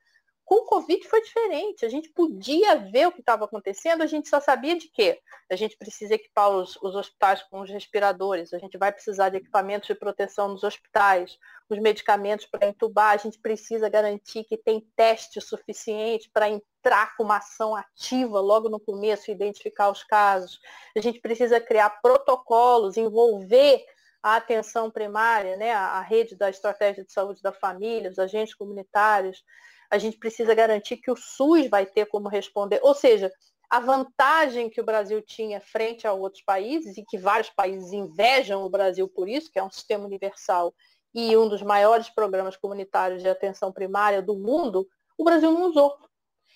Com 0.48 0.62
o 0.62 0.64
Covid 0.64 1.06
foi 1.06 1.20
diferente. 1.20 1.84
A 1.84 1.90
gente 1.90 2.08
podia 2.08 2.76
ver 2.76 3.06
o 3.06 3.12
que 3.12 3.20
estava 3.20 3.44
acontecendo, 3.44 4.00
a 4.00 4.06
gente 4.06 4.30
só 4.30 4.40
sabia 4.40 4.78
de 4.78 4.88
quê? 4.88 5.20
A 5.50 5.54
gente 5.54 5.76
precisa 5.76 6.14
equipar 6.14 6.48
os, 6.48 6.74
os 6.76 6.94
hospitais 6.94 7.42
com 7.42 7.60
os 7.60 7.68
respiradores, 7.68 8.54
a 8.54 8.58
gente 8.58 8.78
vai 8.78 8.90
precisar 8.90 9.28
de 9.28 9.36
equipamentos 9.36 9.86
de 9.86 9.94
proteção 9.94 10.48
nos 10.48 10.64
hospitais, 10.64 11.36
os 11.68 11.78
medicamentos 11.78 12.46
para 12.46 12.66
entubar, 12.66 13.12
a 13.12 13.18
gente 13.18 13.38
precisa 13.38 13.90
garantir 13.90 14.42
que 14.44 14.56
tem 14.56 14.80
teste 14.96 15.38
suficiente 15.38 16.30
para 16.32 16.48
entrar 16.48 17.14
com 17.14 17.24
uma 17.24 17.36
ação 17.36 17.76
ativa 17.76 18.40
logo 18.40 18.70
no 18.70 18.80
começo 18.80 19.30
e 19.30 19.34
identificar 19.34 19.90
os 19.90 20.02
casos. 20.02 20.58
A 20.96 21.00
gente 21.02 21.20
precisa 21.20 21.60
criar 21.60 22.00
protocolos, 22.00 22.96
envolver 22.96 23.84
a 24.22 24.36
atenção 24.36 24.90
primária, 24.90 25.58
né, 25.58 25.74
a 25.74 26.00
rede 26.00 26.34
da 26.36 26.48
estratégia 26.48 27.04
de 27.04 27.12
saúde 27.12 27.42
da 27.42 27.52
família, 27.52 28.10
os 28.10 28.18
agentes 28.18 28.54
comunitários, 28.54 29.44
a 29.90 29.98
gente 29.98 30.18
precisa 30.18 30.54
garantir 30.54 30.98
que 30.98 31.10
o 31.10 31.16
SUS 31.16 31.68
vai 31.68 31.86
ter 31.86 32.06
como 32.06 32.28
responder. 32.28 32.80
Ou 32.82 32.94
seja, 32.94 33.32
a 33.70 33.80
vantagem 33.80 34.70
que 34.70 34.80
o 34.80 34.84
Brasil 34.84 35.20
tinha 35.20 35.60
frente 35.60 36.06
a 36.06 36.12
outros 36.12 36.42
países, 36.42 36.96
e 36.96 37.04
que 37.04 37.18
vários 37.18 37.50
países 37.50 37.92
invejam 37.92 38.62
o 38.64 38.70
Brasil 38.70 39.08
por 39.08 39.28
isso, 39.28 39.50
que 39.52 39.58
é 39.58 39.62
um 39.62 39.70
sistema 39.70 40.04
universal 40.04 40.74
e 41.14 41.36
um 41.36 41.48
dos 41.48 41.62
maiores 41.62 42.08
programas 42.08 42.56
comunitários 42.56 43.22
de 43.22 43.28
atenção 43.28 43.72
primária 43.72 44.22
do 44.22 44.36
mundo, 44.36 44.86
o 45.16 45.24
Brasil 45.24 45.50
não 45.50 45.68
usou. 45.68 45.96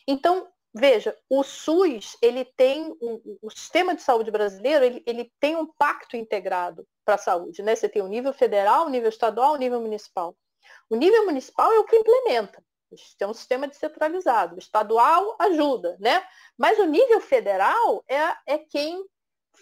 Então, 0.07 0.49
veja, 0.75 1.17
o 1.29 1.43
SUS, 1.43 2.17
ele 2.23 2.45
tem, 2.45 2.97
um, 3.03 3.39
o 3.43 3.51
sistema 3.51 3.95
de 3.95 4.03
saúde 4.03 4.31
brasileiro, 4.31 4.85
ele, 4.85 5.03
ele 5.07 5.33
tem 5.41 5.57
um 5.57 5.67
pacto 5.67 6.17
integrado 6.17 6.87
para 7.05 7.17
a 7.17 7.19
saúde. 7.19 7.63
Né? 7.63 7.75
Você 7.75 7.89
tem 7.89 8.03
o 8.03 8.09
nível 8.09 8.33
federal, 8.33 8.87
o 8.87 8.91
nível 8.91 9.09
estadual, 9.09 9.55
o 9.55 9.59
nível 9.59 9.81
municipal. 9.81 10.37
O 10.89 10.97
nível 10.97 11.25
municipal 11.25 11.73
é 11.73 11.79
o 11.79 11.85
que 11.85 11.97
implementa. 11.97 12.63
A 12.93 12.97
gente 12.97 13.17
tem 13.17 13.29
um 13.29 13.35
sistema 13.35 13.67
descentralizado. 13.67 14.57
O 14.57 14.59
estadual 14.59 15.37
ajuda, 15.39 15.97
né? 15.99 16.23
Mas 16.57 16.79
o 16.79 16.85
nível 16.85 17.21
federal 17.21 18.05
é, 18.07 18.37
é 18.47 18.59
quem 18.59 19.05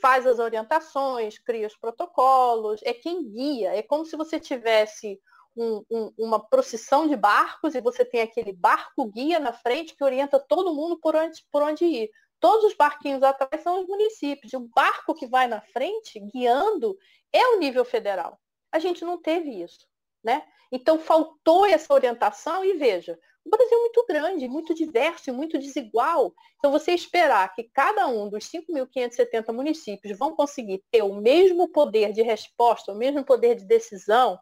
faz 0.01 0.27
as 0.27 0.39
orientações, 0.39 1.39
cria 1.39 1.67
os 1.67 1.77
protocolos, 1.77 2.81
é 2.85 2.93
quem 2.93 3.29
guia. 3.31 3.75
É 3.75 3.83
como 3.83 4.05
se 4.05 4.17
você 4.17 4.41
tivesse 4.41 5.21
um, 5.57 5.85
um, 5.91 6.13
uma 6.19 6.41
procissão 6.41 7.07
de 7.07 7.17
barcos 7.17 7.75
e 7.75 7.81
você 7.81 8.05
tem 8.05 8.23
aquele 8.23 8.53
barco 8.53 9.07
guia 9.07 9.39
na 9.39 9.53
frente 9.53 9.95
que 9.95 10.05
orienta 10.05 10.39
todo 10.39 10.75
mundo 10.75 10.99
por 10.99 11.15
onde, 11.15 11.45
por 11.51 11.63
onde 11.63 11.85
ir. 11.85 12.11
Todos 12.41 12.65
os 12.65 12.75
barquinhos 12.75 13.23
atrás 13.23 13.63
são 13.63 13.81
os 13.81 13.87
municípios. 13.87 14.53
E 14.53 14.57
o 14.57 14.69
barco 14.75 15.15
que 15.15 15.27
vai 15.27 15.47
na 15.47 15.61
frente, 15.61 16.19
guiando, 16.19 16.97
é 17.33 17.47
o 17.49 17.59
nível 17.59 17.85
federal. 17.85 18.41
A 18.73 18.79
gente 18.79 19.05
não 19.05 19.21
teve 19.21 19.63
isso. 19.63 19.87
Né? 20.23 20.47
Então 20.71 20.99
faltou 20.99 21.67
essa 21.67 21.93
orientação 21.93 22.65
e 22.65 22.75
veja, 22.75 23.19
o 23.45 23.51
Brasil 23.51 23.77
é 23.77 23.81
muito 23.81 24.07
grande, 24.07 24.49
muito 24.49 24.75
diverso 24.75 25.31
e 25.31 25.33
muito 25.33 25.59
desigual. 25.59 26.33
Então 26.59 26.71
você 26.71 26.93
esperar 26.93 27.53
que 27.55 27.65
cada 27.73 28.07
um 28.07 28.29
dos 28.29 28.45
5.570 28.45 29.53
municípios 29.53 30.19
vão 30.19 30.35
conseguir 30.35 30.83
ter 30.91 31.03
o 31.03 31.15
mesmo 31.15 31.69
poder 31.69 32.13
de 32.13 32.23
resposta, 32.23 32.93
o 32.93 32.97
mesmo 32.97 33.25
poder 33.25 33.57
de 33.57 33.65
decisão, 33.65 34.39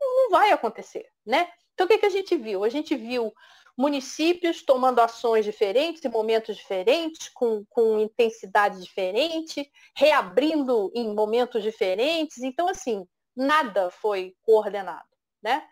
não 0.00 0.30
vai 0.30 0.52
acontecer, 0.52 1.06
né? 1.26 1.48
Então 1.72 1.86
o 1.86 1.88
que, 1.88 1.98
que 1.98 2.06
a 2.06 2.10
gente 2.10 2.36
viu? 2.36 2.62
A 2.62 2.68
gente 2.68 2.94
viu 2.94 3.32
municípios 3.76 4.62
tomando 4.62 5.00
ações 5.00 5.44
diferentes, 5.44 6.04
em 6.04 6.08
momentos 6.08 6.56
diferentes, 6.56 7.28
com, 7.28 7.64
com 7.68 7.98
intensidade 7.98 8.80
diferente, 8.80 9.68
reabrindo 9.96 10.90
em 10.94 11.12
momentos 11.12 11.62
diferentes. 11.62 12.38
Então, 12.42 12.68
assim, 12.68 13.04
nada 13.36 13.90
foi 13.90 14.34
coordenado, 14.42 15.08
né? 15.44 15.62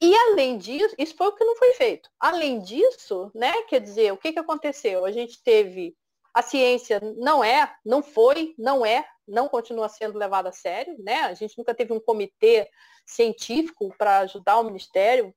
E 0.00 0.14
além 0.14 0.58
disso, 0.58 0.94
isso 0.98 1.16
foi 1.16 1.28
o 1.28 1.34
que 1.34 1.44
não 1.44 1.56
foi 1.56 1.72
feito. 1.72 2.10
Além 2.20 2.60
disso, 2.60 3.30
né, 3.34 3.62
quer 3.62 3.80
dizer, 3.80 4.12
o 4.12 4.18
que, 4.18 4.32
que 4.32 4.38
aconteceu? 4.38 5.04
A 5.04 5.10
gente 5.10 5.42
teve 5.42 5.96
a 6.34 6.42
ciência 6.42 7.00
não 7.16 7.44
é, 7.44 7.72
não 7.86 8.02
foi, 8.02 8.54
não 8.58 8.84
é, 8.84 9.06
não 9.26 9.48
continua 9.48 9.88
sendo 9.88 10.18
levada 10.18 10.48
a 10.48 10.52
sério, 10.52 10.96
né? 10.98 11.20
A 11.20 11.34
gente 11.34 11.56
nunca 11.56 11.72
teve 11.72 11.92
um 11.92 12.00
comitê 12.00 12.68
científico 13.06 13.94
para 13.96 14.18
ajudar 14.18 14.58
o 14.58 14.64
ministério. 14.64 15.32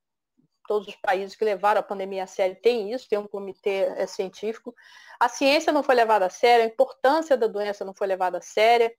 Todos 0.66 0.88
os 0.88 0.96
países 0.96 1.36
que 1.36 1.44
levaram 1.44 1.80
a 1.80 1.84
pandemia 1.84 2.24
a 2.24 2.26
sério 2.26 2.60
têm 2.60 2.92
isso, 2.92 3.08
tem 3.08 3.18
um 3.18 3.28
comitê 3.28 3.84
é, 3.96 4.06
científico. 4.06 4.74
A 5.20 5.28
ciência 5.28 5.72
não 5.72 5.84
foi 5.84 5.94
levada 5.94 6.26
a 6.26 6.30
sério, 6.30 6.64
a 6.64 6.68
importância 6.68 7.36
da 7.36 7.46
doença 7.46 7.84
não 7.84 7.94
foi 7.94 8.08
levada 8.08 8.38
a 8.38 8.42
sério. 8.42 8.90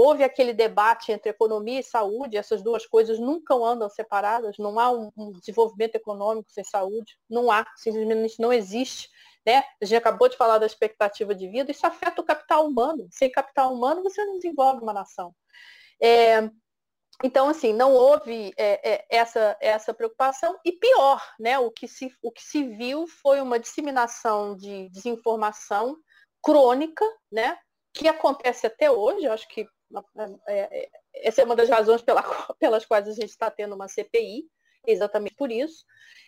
Houve 0.00 0.22
aquele 0.22 0.52
debate 0.52 1.10
entre 1.10 1.28
economia 1.28 1.80
e 1.80 1.82
saúde, 1.82 2.36
essas 2.36 2.62
duas 2.62 2.86
coisas 2.86 3.18
nunca 3.18 3.52
andam 3.52 3.90
separadas, 3.90 4.56
não 4.56 4.78
há 4.78 4.92
um, 4.92 5.10
um 5.16 5.32
desenvolvimento 5.32 5.96
econômico 5.96 6.52
sem 6.52 6.62
saúde, 6.62 7.18
não 7.28 7.50
há, 7.50 7.66
simplesmente 7.74 8.38
não 8.38 8.52
existe. 8.52 9.10
Né? 9.44 9.64
A 9.82 9.84
gente 9.84 9.98
acabou 9.98 10.28
de 10.28 10.36
falar 10.36 10.58
da 10.58 10.66
expectativa 10.66 11.34
de 11.34 11.48
vida, 11.48 11.72
isso 11.72 11.84
afeta 11.84 12.20
o 12.20 12.24
capital 12.24 12.68
humano. 12.68 13.08
Sem 13.10 13.28
capital 13.28 13.74
humano, 13.74 14.04
você 14.04 14.24
não 14.24 14.36
desenvolve 14.36 14.80
uma 14.84 14.92
nação. 14.92 15.34
É, 16.00 16.48
então, 17.24 17.48
assim, 17.48 17.72
não 17.72 17.92
houve 17.92 18.52
é, 18.56 18.92
é, 18.92 19.06
essa, 19.10 19.56
essa 19.60 19.92
preocupação. 19.92 20.56
E 20.64 20.70
pior, 20.70 21.20
né, 21.40 21.58
o, 21.58 21.72
que 21.72 21.88
se, 21.88 22.14
o 22.22 22.30
que 22.30 22.44
se 22.44 22.62
viu 22.62 23.08
foi 23.08 23.40
uma 23.40 23.58
disseminação 23.58 24.56
de 24.56 24.88
desinformação 24.90 25.96
crônica, 26.40 27.04
né, 27.32 27.58
que 27.92 28.08
acontece 28.08 28.66
até 28.66 28.90
hoje. 28.90 29.26
Eu 29.26 29.32
acho 29.32 29.48
que 29.48 29.66
é, 30.46 30.60
é, 30.82 30.88
essa 31.14 31.42
é 31.42 31.44
uma 31.44 31.56
das 31.56 31.68
razões 31.68 32.02
pela, 32.02 32.22
pelas 32.58 32.84
quais 32.84 33.08
a 33.08 33.12
gente 33.12 33.30
está 33.30 33.50
tendo 33.50 33.74
uma 33.74 33.88
CPI, 33.88 34.44
exatamente 34.86 35.34
por 35.34 35.50
isso. 35.50 35.84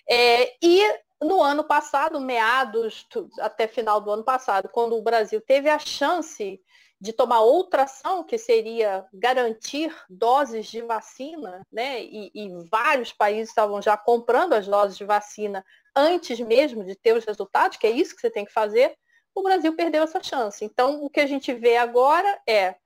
É, 0.09 0.55
e 0.62 0.83
no 1.21 1.43
ano 1.43 1.64
passado, 1.64 2.21
meados 2.21 3.07
até 3.40 3.69
final 3.69 4.00
do 4.00 4.11
ano 4.11 4.25
passado, 4.25 4.69
quando 4.73 4.97
o 4.97 5.02
Brasil 5.02 5.40
teve 5.40 5.69
a 5.69 5.79
chance 5.79 6.61
de 7.00 7.12
tomar 7.14 7.40
outra 7.40 7.85
ação, 7.85 8.23
que 8.23 8.37
seria 8.37 9.07
garantir 9.12 9.95
doses 10.09 10.67
de 10.67 10.83
vacina, 10.83 11.62
né? 11.73 12.02
E, 12.02 12.31
e, 12.35 12.69
vários 12.69 13.11
países 13.11 13.49
estavam 13.49 13.81
já 13.81 13.97
comprando 13.97 14.52
as 14.52 14.69
doses 14.69 14.99
de 14.99 15.05
vacina 15.05 15.64
antes 15.97 16.38
mesmo 16.40 16.85
de 16.85 16.95
ter 16.95 17.17
os 17.17 17.25
resultados, 17.25 17.79
que 17.79 17.87
é 17.87 17.90
isso 17.90 18.14
que 18.14 18.21
você 18.21 18.31
tem 18.31 18.45
que 18.45 18.52
fazer, 18.52 18.95
o 19.40 19.42
Brasil 19.42 19.75
perdeu 19.75 20.02
essa 20.02 20.23
chance. 20.23 20.64
Então, 20.64 21.02
o 21.02 21.11
que 21.11 21.20
a 21.20 21.26
gente 21.26 21.52
vê 21.52 21.76
agora 21.76 22.40
é 22.47 22.76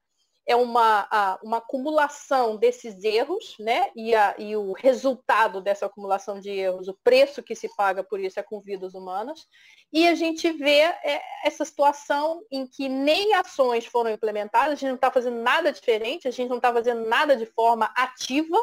é 0.47 0.55
uma, 0.55 1.07
a, 1.11 1.39
uma 1.43 1.57
acumulação 1.59 2.57
desses 2.57 3.03
erros, 3.03 3.57
né? 3.59 3.91
E, 3.97 4.15
a, 4.15 4.35
e 4.39 4.55
o 4.57 4.73
resultado 4.73 5.61
dessa 5.61 5.87
acumulação 5.87 6.39
de 6.39 6.51
erros, 6.51 6.87
o 6.87 6.99
preço 7.03 7.43
que 7.43 7.55
se 7.55 7.69
paga 7.75 8.05
por 8.05 8.21
isso 8.21 8.39
é 8.39 8.43
com 8.43 8.61
vidas 8.61 8.95
humanas. 8.95 9.47
E 9.93 10.07
a 10.07 10.15
gente 10.15 10.51
vê 10.53 10.81
é, 10.81 11.23
essa 11.45 11.65
situação 11.65 12.43
em 12.51 12.67
que 12.67 12.89
nem 12.89 13.35
ações 13.35 13.87
foram 13.87 14.11
implementadas, 14.11 14.73
a 14.73 14.75
gente 14.75 14.89
não 14.89 14.97
está 14.97 15.11
fazendo 15.11 15.41
nada 15.41 15.73
diferente, 15.73 16.29
a 16.29 16.31
gente 16.31 16.49
não 16.49 16.59
está 16.59 16.73
fazendo 16.73 17.09
nada 17.09 17.37
de 17.37 17.47
forma 17.47 17.91
ativa. 17.97 18.59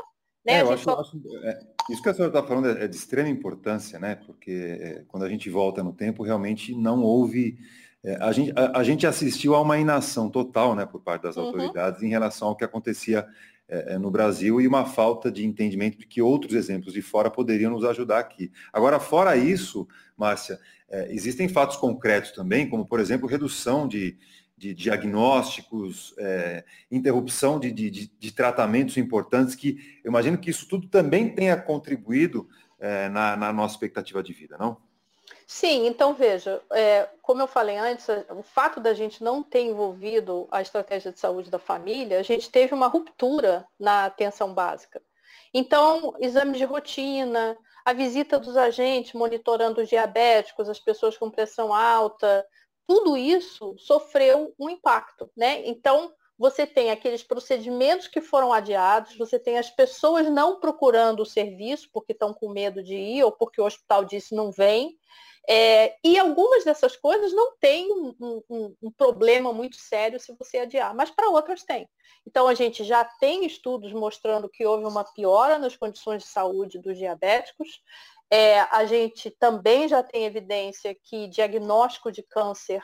Né? 0.46 0.60
É, 0.60 0.62
eu 0.62 0.72
acho, 0.72 0.84
só... 0.84 1.00
acho 1.00 1.18
é, 1.44 1.60
isso 1.92 2.02
que 2.02 2.10
a 2.10 2.14
senhora 2.14 2.36
está 2.36 2.48
falando 2.48 2.70
é, 2.70 2.86
é, 2.86 2.88
de 2.88 2.96
extrema 2.96 3.30
importância, 3.30 4.00
né? 4.00 4.16
Porque 4.16 4.52
é, 4.52 5.04
quando 5.08 5.24
a 5.24 5.30
gente 5.30 5.50
volta 5.50 5.84
no 5.84 5.94
tempo, 5.94 6.24
realmente 6.24 6.74
não 6.76 7.02
houve 7.02 7.58
é, 8.04 8.16
a, 8.16 8.32
gente, 8.32 8.52
a, 8.56 8.80
a, 8.80 8.84
gente 8.84 9.06
assistiu 9.06 9.54
a 9.54 9.62
uma 9.62 9.78
inação 9.78 10.30
total 10.30 10.76
né, 10.76 10.88
por 10.88 11.02
parte 11.02 11.24
das 11.24 11.38
uhum. 11.38 11.44
autoridades 11.44 12.02
em 12.02 12.10
relação 12.10 12.48
ao 12.48 12.56
que 12.56 12.64
acontecia 12.64 13.28
no 14.02 14.12
Brasil 14.12 14.60
e 14.60 14.68
uma 14.68 14.84
falta 14.84 15.32
de 15.32 15.46
entendimento 15.46 15.98
de 15.98 16.06
que 16.06 16.22
outros 16.22 16.56
exemplos 16.56 16.94
de 16.94 17.02
fora 17.02 17.32
poderiam 17.32 17.72
nos 17.72 17.86
ajudar 17.86 18.20
aqui. 18.20 18.52
Agora, 18.74 19.00
fora 19.00 19.38
isso, 19.38 19.88
Márcia, 20.18 20.60
existem 21.08 21.48
fatos 21.48 21.78
concretos 21.78 22.32
também, 22.32 22.70
como, 22.70 22.86
por 22.86 23.00
exemplo, 23.00 23.30
redução 23.30 23.88
de, 23.88 24.18
de 24.62 24.76
diagnósticos, 24.76 26.14
é, 26.20 26.64
interrupção 26.92 27.60
de, 27.60 27.72
de, 27.72 27.90
de, 27.90 28.32
tratamentos 28.32 28.96
importantes, 28.96 29.56
que 29.56 30.00
eu 30.04 30.10
imagino 30.10 30.38
que 30.38 30.52
isso 30.52 30.68
tudo 30.68 30.88
também 30.88 31.34
tenha 31.34 31.60
contribuído 31.60 32.48
é, 32.80 33.10
na, 33.10 33.36
na 33.36 33.52
nossa 33.52 33.74
expectativa 33.74 34.22
de 34.22 34.32
vida, 34.32 34.60
não? 34.60 34.78
Sim, 35.48 35.88
então 35.88 36.14
veja, 36.14 36.62
é, 36.74 37.10
como 37.24 37.42
eu 37.42 37.48
falei 37.48 37.76
antes, 37.76 38.06
o 38.30 38.44
fato 38.44 38.80
da 38.80 38.94
gente 38.94 39.24
não 39.24 39.42
ter 39.42 39.62
envolvido 39.62 40.48
a 40.52 40.62
estratégia 40.62 41.12
de 41.12 41.20
saúde 41.20 41.50
da 41.50 41.58
família, 41.58 42.20
a 42.20 42.24
gente 42.24 42.48
teve 42.48 42.72
uma 42.76 42.86
ruptura 42.86 43.66
na 43.80 44.06
atenção 44.06 44.54
básica. 44.54 45.02
Então, 45.52 46.14
exames 46.20 46.60
de 46.60 46.66
rotina, 46.66 47.58
a 47.84 47.94
visita 47.94 48.38
dos 48.38 48.56
agentes 48.56 49.14
monitorando 49.14 49.82
os 49.82 49.90
diabéticos, 49.90 50.70
as 50.70 50.80
pessoas 50.80 51.18
com 51.18 51.32
pressão 51.32 51.74
alta, 51.74 52.46
tudo 52.92 53.16
isso 53.16 53.74
sofreu 53.78 54.54
um 54.60 54.70
impacto, 54.70 55.32
né? 55.34 55.66
Então, 55.66 56.12
você 56.38 56.68
tem 56.68 56.92
aqueles 56.92 57.24
procedimentos 57.24 58.06
que 58.06 58.20
foram 58.20 58.52
adiados, 58.52 59.18
você 59.18 59.40
tem 59.40 59.58
as 59.58 59.70
pessoas 59.70 60.30
não 60.30 60.60
procurando 60.60 61.22
o 61.22 61.26
serviço 61.26 61.88
porque 61.94 62.12
estão 62.12 62.34
com 62.34 62.50
medo 62.50 62.84
de 62.84 62.94
ir 62.94 63.24
ou 63.24 63.32
porque 63.32 63.62
o 63.62 63.66
hospital 63.66 64.04
disse 64.04 64.36
não 64.36 64.52
vem. 64.52 64.98
É, 65.48 65.96
e 66.04 66.20
algumas 66.20 66.66
dessas 66.66 66.98
coisas 66.98 67.32
não 67.32 67.56
têm 67.58 67.90
um, 67.94 68.44
um, 68.50 68.76
um, 68.82 68.92
problema 68.92 69.54
muito 69.54 69.78
sério 69.78 70.20
se 70.20 70.36
você 70.38 70.58
adiar, 70.58 70.94
mas 70.94 71.10
para 71.10 71.30
outras 71.30 71.64
tem. 71.64 71.88
Então 72.28 72.46
a 72.46 72.54
gente 72.54 72.84
já 72.84 73.06
tem 73.06 73.46
estudos 73.46 73.94
mostrando 73.94 74.50
que 74.50 74.66
houve 74.66 74.84
uma 74.84 75.06
piora 75.06 75.58
nas 75.58 75.78
condições 75.78 76.24
de 76.24 76.30
saúde 76.30 76.78
dos 76.78 76.98
diabéticos. 76.98 77.82
É, 78.34 78.62
a 78.62 78.86
gente 78.86 79.30
também 79.30 79.90
já 79.90 80.02
tem 80.02 80.24
evidência 80.24 80.96
que 80.96 81.28
diagnóstico 81.28 82.10
de 82.10 82.24
câncer 82.24 82.82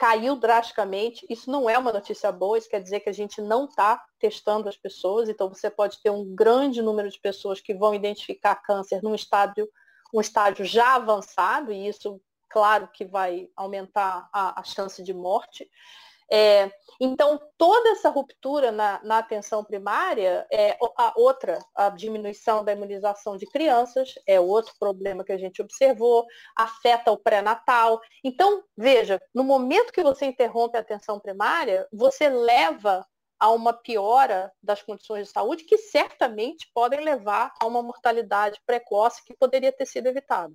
caiu 0.00 0.36
drasticamente. 0.36 1.26
Isso 1.28 1.50
não 1.50 1.68
é 1.68 1.78
uma 1.78 1.92
notícia 1.92 2.30
boa, 2.30 2.58
isso 2.58 2.68
quer 2.68 2.82
dizer 2.82 3.00
que 3.00 3.08
a 3.08 3.12
gente 3.12 3.40
não 3.40 3.64
está 3.64 4.02
testando 4.18 4.68
as 4.68 4.76
pessoas, 4.76 5.28
então 5.28 5.48
você 5.48 5.70
pode 5.70 6.00
ter 6.02 6.10
um 6.10 6.34
grande 6.34 6.80
número 6.80 7.08
de 7.10 7.18
pessoas 7.20 7.60
que 7.60 7.74
vão 7.74 7.94
identificar 7.94 8.56
câncer 8.56 9.02
num 9.02 9.14
estádio, 9.14 9.68
um 10.12 10.20
estágio 10.20 10.64
já 10.64 10.94
avançado, 10.94 11.72
e 11.72 11.86
isso, 11.86 12.20
claro, 12.48 12.88
que 12.88 13.04
vai 13.04 13.48
aumentar 13.56 14.28
a, 14.32 14.60
a 14.60 14.64
chance 14.64 15.02
de 15.02 15.14
morte. 15.14 15.70
É, 16.32 16.70
então, 17.00 17.40
toda 17.56 17.90
essa 17.90 18.08
ruptura 18.08 18.70
na, 18.70 19.02
na, 19.02 19.18
atenção 19.18 19.64
primária 19.64 20.46
é 20.52 20.76
a 20.96 21.12
outra, 21.16 21.58
a 21.74 21.88
diminuição 21.88 22.62
da 22.62 22.72
imunização 22.72 23.36
de 23.36 23.46
crianças, 23.46 24.14
é 24.26 24.38
outro 24.38 24.74
problema 24.78 25.24
que 25.24 25.32
a 25.32 25.38
gente 25.38 25.62
observou, 25.62 26.26
afeta 26.56 27.10
o 27.10 27.18
pré-natal. 27.18 28.00
Então, 28.22 28.62
veja, 28.76 29.20
no 29.34 29.42
momento 29.42 29.92
que 29.92 30.02
você 30.02 30.26
interrompe 30.26 30.76
a 30.76 30.80
atenção 30.80 31.18
primária, 31.18 31.88
você 31.90 32.28
leva 32.28 33.04
a 33.40 33.50
uma 33.50 33.72
piora 33.72 34.52
das 34.62 34.82
condições 34.82 35.26
de 35.26 35.32
saúde 35.32 35.64
que 35.64 35.78
certamente 35.78 36.70
podem 36.74 37.00
levar 37.00 37.50
a 37.60 37.66
uma 37.66 37.82
mortalidade 37.82 38.60
precoce 38.66 39.24
que 39.24 39.34
poderia 39.34 39.72
ter 39.72 39.86
sido 39.86 40.06
evitada. 40.06 40.52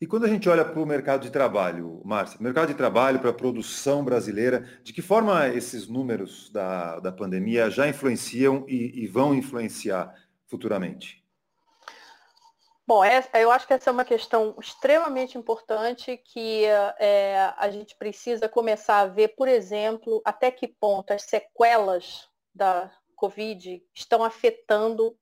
E 0.00 0.06
quando 0.06 0.24
a 0.24 0.28
gente 0.28 0.48
olha 0.48 0.64
para 0.64 0.80
o 0.80 0.86
mercado 0.86 1.20
de 1.20 1.30
trabalho, 1.30 2.00
Márcia, 2.06 2.38
mercado 2.40 2.68
de 2.68 2.74
trabalho 2.74 3.20
para 3.20 3.28
a 3.28 3.34
produção 3.34 4.02
brasileira, 4.02 4.66
de 4.82 4.94
que 4.94 5.02
forma 5.02 5.48
esses 5.48 5.86
números 5.86 6.48
da, 6.50 6.98
da 7.00 7.12
pandemia 7.12 7.68
já 7.68 7.86
influenciam 7.86 8.64
e, 8.66 9.02
e 9.02 9.06
vão 9.06 9.34
influenciar 9.34 10.14
futuramente? 10.46 11.22
Bom, 12.86 13.02
eu 13.34 13.52
acho 13.52 13.66
que 13.66 13.74
essa 13.74 13.90
é 13.90 13.92
uma 13.92 14.04
questão 14.04 14.56
extremamente 14.58 15.36
importante 15.36 16.16
que 16.16 16.64
é, 16.98 17.52
a 17.56 17.70
gente 17.70 17.94
precisa 17.94 18.48
começar 18.48 19.00
a 19.00 19.06
ver, 19.06 19.28
por 19.36 19.46
exemplo, 19.48 20.22
até 20.24 20.50
que 20.50 20.66
ponto 20.66 21.12
as 21.12 21.22
sequelas 21.22 22.26
da 22.54 22.90
Covid 23.14 23.80
estão 23.94 24.24
afetando 24.24 25.14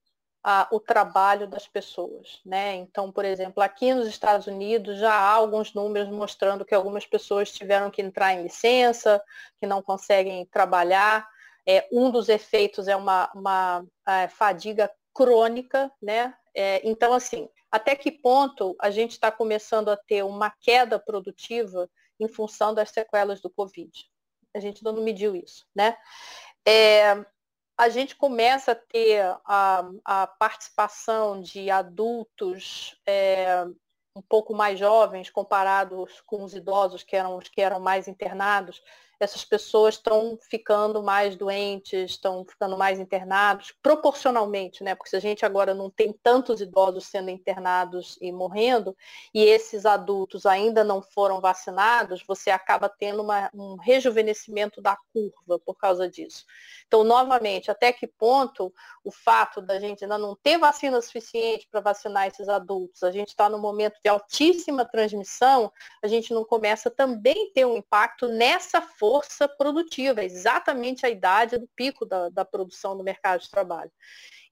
o 0.71 0.81
trabalho 0.81 1.47
das 1.47 1.69
pessoas. 1.69 2.41
Né? 2.45 2.77
Então, 2.77 3.13
por 3.13 3.25
exemplo, 3.25 3.63
aqui 3.63 3.93
nos 3.93 4.09
Estados 4.09 4.47
Unidos 4.47 4.99
já 4.99 5.13
há 5.13 5.33
alguns 5.33 5.75
números 5.75 6.09
mostrando 6.09 6.65
que 6.65 6.75
algumas 6.75 7.07
pessoas 7.07 7.53
tiveram 7.53 7.91
que 7.91 8.01
entrar 8.01 8.33
em 8.33 8.43
licença, 8.43 9.23
que 9.61 9.67
não 9.67 9.83
conseguem 9.83 10.47
trabalhar. 10.47 11.29
É, 11.67 11.87
um 11.93 12.11
dos 12.11 12.29
efeitos 12.29 12.89
é 12.89 12.97
uma, 12.97 13.31
uma 13.35 13.85
é, 14.07 14.29
fadiga 14.29 14.91
crônica, 15.13 15.93
né? 16.01 16.35
É, 16.55 16.81
então, 16.89 17.13
assim, 17.13 17.49
até 17.71 17.95
que 17.95 18.11
ponto 18.11 18.75
a 18.81 18.91
gente 18.91 19.13
está 19.13 19.31
começando 19.31 19.91
a 19.91 19.97
ter 19.97 20.25
uma 20.25 20.51
queda 20.61 20.99
produtiva 20.99 21.91
em 22.19 22.27
função 22.27 22.73
das 22.73 22.91
sequelas 22.91 23.41
do 23.41 23.51
Covid? 23.51 23.91
A 24.57 24.61
gente 24.61 24.79
ainda 24.79 24.97
não 24.97 25.05
mediu 25.05 25.37
isso, 25.37 25.67
né? 25.75 25.97
É, 26.67 27.25
a 27.79 27.89
gente 27.89 28.17
começa 28.17 28.73
a 28.73 28.75
ter 28.75 29.23
a, 29.45 29.89
a 30.05 30.27
participação 30.27 31.41
de 31.41 31.71
adultos 31.71 33.01
é, 33.07 33.65
um 34.17 34.21
pouco 34.21 34.53
mais 34.53 34.81
jovens 34.81 35.31
comparados 35.31 36.21
com 36.23 36.43
os 36.43 36.55
idosos 36.55 37.05
que 37.05 37.15
eram 37.15 37.37
os 37.37 37.49
que 37.49 37.61
eram 37.61 37.79
mais 37.79 38.09
internados 38.09 38.83
essas 39.21 39.45
pessoas 39.45 39.95
estão 39.95 40.39
ficando 40.49 41.03
mais 41.03 41.35
doentes, 41.35 42.13
estão 42.13 42.45
ficando 42.45 42.79
mais 42.79 43.01
internados, 43.01 43.75
proporcionalmente, 43.83 44.85
né? 44.85 44.95
Porque 44.95 45.11
se 45.11 45.17
a 45.17 45.21
gente 45.21 45.45
agora 45.45 45.75
não 45.75 45.91
tem 45.91 46.13
tantos 46.13 46.61
idosos 46.61 47.07
sendo 47.07 47.29
internados 47.29 48.17
e 48.21 48.31
morrendo, 48.31 48.97
e 49.35 49.43
esses 49.43 49.85
adultos 49.85 50.47
ainda 50.47 50.85
não 50.85 51.03
foram 51.03 51.41
vacinados, 51.41 52.23
você 52.27 52.51
acaba 52.51 52.89
tendo 52.89 53.23
uma, 53.23 53.51
um 53.53 53.77
rejuvenescimento 53.77 54.81
da 54.81 54.97
curva 55.13 55.59
por 55.59 55.75
causa 55.75 56.09
disso. 56.09 56.45
Então, 56.87 57.03
novamente, 57.03 57.71
até 57.71 57.93
que 57.93 58.07
ponto 58.07 58.73
o 59.05 59.11
fato 59.11 59.61
da 59.61 59.81
gente 59.81 60.05
ainda 60.05 60.17
não 60.17 60.37
ter 60.37 60.59
vacina 60.59 61.01
suficiente 61.03 61.67
para 61.71 61.81
vacinar 61.81 62.29
esses 62.29 62.49
adultos, 62.49 63.03
a 63.03 63.11
gente 63.11 63.29
está 63.29 63.49
no 63.49 63.59
momento 63.59 63.99
de 64.03 64.09
altíssima 64.09 64.85
transmissão, 64.85 65.73
a 66.03 66.07
gente 66.07 66.33
não 66.33 66.45
começa 66.45 66.89
também 66.89 67.51
ter 67.53 67.67
um 67.67 67.77
impacto 67.77 68.29
nessa 68.29 68.81
força 68.81 69.08
força 69.09 69.49
produtiva, 69.49 70.23
exatamente 70.23 71.07
a 71.07 71.09
idade 71.09 71.57
do 71.57 71.67
pico 71.75 72.05
da, 72.05 72.29
da 72.29 72.45
produção 72.45 72.95
do 72.95 73.03
mercado 73.03 73.41
de 73.41 73.51
trabalho. 73.51 73.91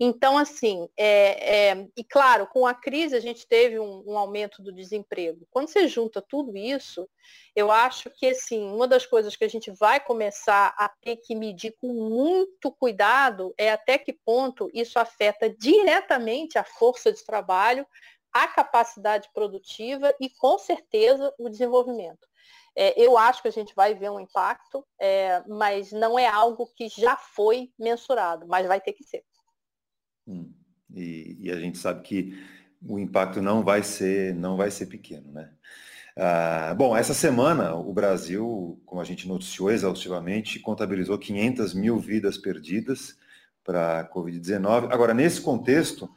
Então, 0.01 0.39
assim, 0.39 0.89
é, 0.97 1.69
é, 1.73 1.87
e 1.95 2.03
claro, 2.03 2.47
com 2.47 2.67
a 2.67 2.73
crise 2.73 3.15
a 3.15 3.21
gente 3.21 3.47
teve 3.47 3.79
um, 3.79 4.03
um, 4.07 4.17
aumento 4.17 4.63
do 4.63 4.73
desemprego. 4.73 5.47
Quando 5.51 5.69
você 5.69 5.87
junta 5.89 6.23
tudo 6.23 6.57
isso, 6.57 7.07
eu 7.55 7.71
acho 7.71 8.09
que, 8.11 8.29
assim, 8.29 8.67
uma 8.67 8.89
das 8.89 9.05
coisas 9.05 9.37
que 9.37 9.45
a 9.45 9.49
gente 9.49 9.71
vai 9.71 10.01
começar 10.01 10.75
a 10.79 10.89
ter 10.89 11.17
que 11.17 11.35
medir 11.35 11.75
com 11.79 11.89
muito 11.89 12.73
cuidado 12.73 13.55
é 13.59 13.71
até 13.71 13.99
que 13.99 14.15
ponto 14.15 14.71
isso 14.73 14.99
afeta 14.99 15.51
diretamente 15.51 16.59
a 16.59 16.65
força 16.65 17.13
de 17.13 17.23
trabalho, 17.25 17.87
a 18.33 18.49
capacidade 18.49 19.29
produtiva 19.35 20.15
e, 20.19 20.31
com 20.31 20.59
certeza, 20.59 21.33
o 21.39 21.51
desenvolvimento. 21.51 22.27
É, 22.77 23.03
eu 23.03 23.17
acho 23.17 23.41
que 23.41 23.49
a 23.49 23.53
gente 23.53 23.75
vai 23.75 23.95
ver 23.95 24.11
um 24.11 24.21
impacto, 24.21 24.85
é, 25.01 25.43
mas 25.49 25.93
não 25.93 26.19
é 26.19 26.27
algo 26.27 26.71
que 26.77 26.89
já 26.89 27.17
foi 27.17 27.71
mensurado, 27.79 28.47
mas 28.47 28.67
vai 28.67 28.81
ter 28.81 28.93
que 28.93 29.03
ser. 29.03 29.25
Hum, 30.27 30.53
e, 30.95 31.39
e, 31.41 31.51
a 31.51 31.59
gente 31.59 31.79
sabe 31.79 32.03
que 32.03 32.37
o 32.87 32.99
impacto 32.99 33.41
não 33.41 33.65
vai 33.65 33.83
ser, 33.83 34.35
não 34.35 34.57
vai 34.57 34.71
ser 34.71 34.87
pequeno, 34.87 35.33
né? 35.33 35.51
Ah, 36.19 36.75
bom, 36.75 36.97
essa 36.97 37.15
semana 37.15 37.75
o 37.75 37.93
Brasil, 37.93 38.81
como 38.85 39.01
a 39.01 39.05
gente 39.05 39.29
noticiou 39.29 39.71
exaustivamente, 39.71 40.59
contabilizou 40.61 41.19
500 41.19 41.75
mil 41.75 41.99
vidas 41.99 42.39
perdidas 42.39 43.17
para 43.63 44.01
a 44.01 44.09
Covid-19. 44.09 44.93
Agora, 44.93 45.13
nesse 45.13 45.41
contexto, 45.41 46.09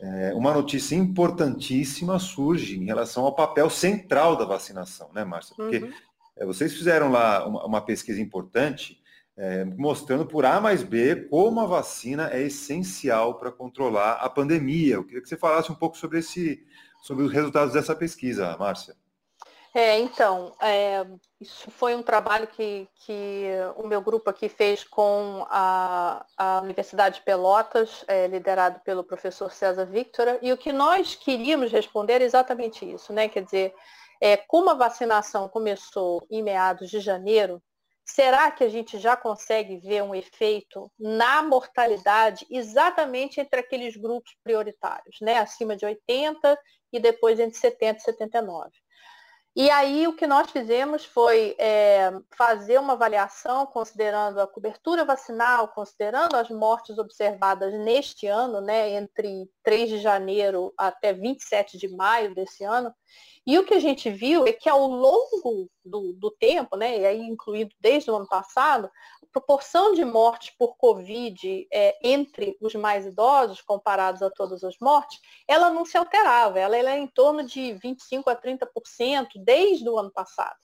é, 0.00 0.34
uma 0.34 0.52
notícia 0.52 0.94
importantíssima 0.96 2.18
surge 2.18 2.78
em 2.78 2.84
relação 2.84 3.24
ao 3.24 3.34
papel 3.34 3.70
central 3.70 4.36
da 4.36 4.44
vacinação, 4.44 5.10
né, 5.14 5.24
Márcia? 5.24 5.54
Porque 5.56 5.78
uhum. 5.78 5.92
é, 6.36 6.46
vocês 6.46 6.74
fizeram 6.74 7.10
lá 7.10 7.46
uma, 7.46 7.64
uma 7.66 7.80
pesquisa 7.80 8.20
importante 8.20 9.02
é, 9.36 9.64
mostrando 9.64 10.26
por 10.26 10.44
A 10.44 10.60
mais 10.60 10.82
B 10.82 11.26
como 11.28 11.60
a 11.60 11.66
vacina 11.66 12.30
é 12.32 12.42
essencial 12.42 13.38
para 13.38 13.50
controlar 13.50 14.12
a 14.14 14.28
pandemia. 14.28 14.94
Eu 14.94 15.04
queria 15.04 15.22
que 15.22 15.28
você 15.28 15.36
falasse 15.36 15.72
um 15.72 15.74
pouco 15.74 15.96
sobre, 15.96 16.20
esse, 16.20 16.64
sobre 17.02 17.24
os 17.24 17.32
resultados 17.32 17.74
dessa 17.74 17.94
pesquisa, 17.94 18.56
Márcia. 18.56 18.94
É, 19.76 19.98
então, 19.98 20.54
é, 20.62 21.04
isso 21.40 21.68
foi 21.72 21.96
um 21.96 22.02
trabalho 22.02 22.46
que, 22.46 22.88
que 23.04 23.48
o 23.76 23.84
meu 23.88 24.00
grupo 24.00 24.30
aqui 24.30 24.48
fez 24.48 24.84
com 24.84 25.44
a, 25.50 26.24
a 26.36 26.60
Universidade 26.60 27.16
de 27.16 27.22
Pelotas, 27.22 28.04
é, 28.06 28.28
liderado 28.28 28.78
pelo 28.84 29.02
professor 29.02 29.50
César 29.50 29.84
Victora, 29.84 30.38
e 30.40 30.52
o 30.52 30.56
que 30.56 30.72
nós 30.72 31.16
queríamos 31.16 31.72
responder 31.72 32.22
é 32.22 32.24
exatamente 32.24 32.88
isso, 32.88 33.12
né? 33.12 33.28
Quer 33.28 33.44
dizer, 33.44 33.74
é, 34.20 34.36
como 34.36 34.70
a 34.70 34.74
vacinação 34.74 35.48
começou 35.48 36.24
em 36.30 36.40
meados 36.40 36.88
de 36.88 37.00
janeiro, 37.00 37.60
será 38.04 38.52
que 38.52 38.62
a 38.62 38.68
gente 38.68 38.96
já 39.00 39.16
consegue 39.16 39.78
ver 39.78 40.04
um 40.04 40.14
efeito 40.14 40.88
na 40.96 41.42
mortalidade 41.42 42.46
exatamente 42.48 43.40
entre 43.40 43.58
aqueles 43.58 43.96
grupos 43.96 44.36
prioritários, 44.44 45.16
né? 45.20 45.38
Acima 45.38 45.74
de 45.74 45.84
80 45.84 46.56
e 46.92 47.00
depois 47.00 47.40
entre 47.40 47.58
70 47.58 47.98
e 47.98 48.02
79. 48.02 48.83
E 49.56 49.70
aí 49.70 50.08
o 50.08 50.12
que 50.12 50.26
nós 50.26 50.50
fizemos 50.50 51.04
foi 51.04 51.54
é, 51.60 52.10
fazer 52.36 52.76
uma 52.80 52.94
avaliação 52.94 53.64
considerando 53.66 54.40
a 54.40 54.48
cobertura 54.48 55.04
vacinal, 55.04 55.68
considerando 55.68 56.34
as 56.34 56.50
mortes 56.50 56.98
observadas 56.98 57.72
neste 57.72 58.26
ano, 58.26 58.60
né, 58.60 58.90
entre 58.94 59.48
3 59.62 59.90
de 59.90 59.98
janeiro 59.98 60.74
até 60.76 61.12
27 61.12 61.78
de 61.78 61.86
maio 61.86 62.34
desse 62.34 62.64
ano, 62.64 62.92
e 63.46 63.56
o 63.56 63.64
que 63.64 63.74
a 63.74 63.78
gente 63.78 64.10
viu 64.10 64.44
é 64.44 64.52
que 64.52 64.68
ao 64.68 64.88
longo 64.88 65.70
do, 65.84 66.14
do 66.14 66.30
tempo, 66.32 66.76
né, 66.76 66.98
e 66.98 67.06
aí 67.06 67.20
incluído 67.20 67.74
desde 67.78 68.10
o 68.10 68.16
ano 68.16 68.26
passado, 68.26 68.90
proporção 69.34 69.92
de 69.94 70.04
mortes 70.04 70.54
por 70.56 70.76
Covid 70.76 71.66
é, 71.72 71.98
entre 72.04 72.56
os 72.60 72.72
mais 72.76 73.04
idosos, 73.04 73.60
comparados 73.60 74.22
a 74.22 74.30
todas 74.30 74.62
as 74.62 74.78
mortes, 74.78 75.20
ela 75.48 75.70
não 75.70 75.84
se 75.84 75.98
alterava, 75.98 76.60
ela, 76.60 76.76
ela 76.76 76.92
é 76.92 76.98
em 76.98 77.08
torno 77.08 77.44
de 77.44 77.76
25% 77.84 78.28
a 78.28 78.36
30% 78.36 79.26
desde 79.44 79.88
o 79.88 79.98
ano 79.98 80.12
passado. 80.12 80.56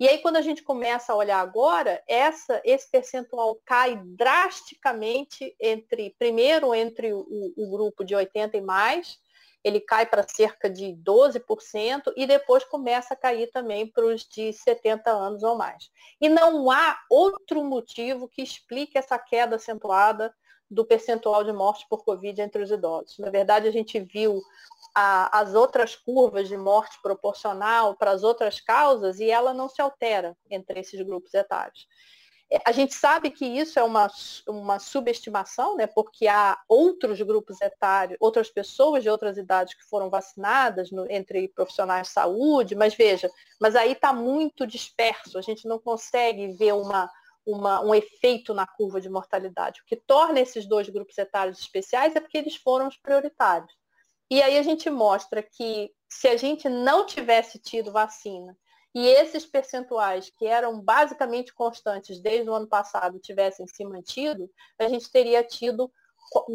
E 0.00 0.08
aí, 0.08 0.18
quando 0.18 0.36
a 0.36 0.42
gente 0.42 0.62
começa 0.62 1.12
a 1.12 1.16
olhar 1.16 1.40
agora, 1.40 2.02
essa, 2.08 2.60
esse 2.64 2.90
percentual 2.90 3.60
cai 3.64 4.00
drasticamente 4.04 5.54
entre, 5.60 6.14
primeiro, 6.18 6.74
entre 6.74 7.12
o, 7.12 7.24
o 7.56 7.70
grupo 7.70 8.04
de 8.04 8.14
80 8.14 8.56
e 8.56 8.60
mais, 8.60 9.18
ele 9.62 9.80
cai 9.80 10.06
para 10.06 10.26
cerca 10.26 10.70
de 10.70 10.94
12% 10.94 12.12
e 12.16 12.26
depois 12.26 12.64
começa 12.64 13.14
a 13.14 13.16
cair 13.16 13.50
também 13.50 13.86
para 13.86 14.06
os 14.06 14.22
de 14.24 14.52
70 14.52 15.10
anos 15.10 15.42
ou 15.42 15.56
mais. 15.56 15.90
E 16.20 16.28
não 16.28 16.70
há 16.70 16.98
outro 17.10 17.64
motivo 17.64 18.28
que 18.28 18.42
explique 18.42 18.96
essa 18.96 19.18
queda 19.18 19.56
acentuada 19.56 20.34
do 20.70 20.84
percentual 20.84 21.44
de 21.44 21.52
morte 21.52 21.86
por 21.88 22.04
Covid 22.04 22.40
entre 22.40 22.62
os 22.62 22.70
idosos. 22.70 23.18
Na 23.18 23.30
verdade, 23.30 23.66
a 23.66 23.70
gente 23.70 23.98
viu 24.00 24.42
a, 24.94 25.40
as 25.40 25.54
outras 25.54 25.96
curvas 25.96 26.48
de 26.48 26.56
morte 26.56 27.00
proporcional 27.02 27.96
para 27.96 28.10
as 28.10 28.22
outras 28.22 28.60
causas 28.60 29.18
e 29.18 29.30
ela 29.30 29.54
não 29.54 29.68
se 29.68 29.80
altera 29.80 30.36
entre 30.50 30.80
esses 30.80 31.00
grupos 31.00 31.32
etários. 31.32 31.86
A 32.64 32.72
gente 32.72 32.94
sabe 32.94 33.30
que 33.30 33.44
isso 33.44 33.78
é 33.78 33.82
uma, 33.82 34.10
uma 34.46 34.78
subestimação, 34.78 35.76
né, 35.76 35.86
porque 35.86 36.26
há 36.26 36.58
outros 36.66 37.20
grupos 37.20 37.60
etários, 37.60 38.16
outras 38.20 38.50
pessoas 38.50 39.02
de 39.02 39.10
outras 39.10 39.36
idades 39.36 39.74
que 39.74 39.84
foram 39.84 40.08
vacinadas 40.08 40.90
no, 40.90 41.10
entre 41.10 41.48
profissionais 41.48 42.06
de 42.06 42.12
saúde, 42.14 42.74
mas 42.74 42.94
veja, 42.94 43.30
mas 43.60 43.76
aí 43.76 43.92
está 43.92 44.14
muito 44.14 44.66
disperso, 44.66 45.36
a 45.36 45.42
gente 45.42 45.68
não 45.68 45.78
consegue 45.78 46.48
ver 46.54 46.72
uma, 46.72 47.10
uma, 47.44 47.82
um 47.82 47.94
efeito 47.94 48.54
na 48.54 48.66
curva 48.66 48.98
de 48.98 49.10
mortalidade. 49.10 49.82
O 49.82 49.84
que 49.84 49.96
torna 49.96 50.40
esses 50.40 50.66
dois 50.66 50.88
grupos 50.88 51.18
etários 51.18 51.58
especiais 51.58 52.16
é 52.16 52.20
porque 52.20 52.38
eles 52.38 52.56
foram 52.56 52.88
os 52.88 52.96
prioritários. 52.96 53.72
E 54.30 54.42
aí 54.42 54.58
a 54.58 54.62
gente 54.62 54.88
mostra 54.90 55.42
que 55.42 55.90
se 56.08 56.28
a 56.28 56.36
gente 56.36 56.68
não 56.68 57.06
tivesse 57.06 57.58
tido 57.58 57.92
vacina 57.92 58.56
e 58.94 59.06
esses 59.06 59.44
percentuais 59.44 60.30
que 60.30 60.46
eram 60.46 60.80
basicamente 60.80 61.52
constantes 61.54 62.20
desde 62.20 62.48
o 62.48 62.54
ano 62.54 62.66
passado 62.66 63.18
tivessem 63.18 63.66
se 63.66 63.84
mantido, 63.84 64.50
a 64.78 64.88
gente 64.88 65.10
teria 65.10 65.42
tido 65.44 65.90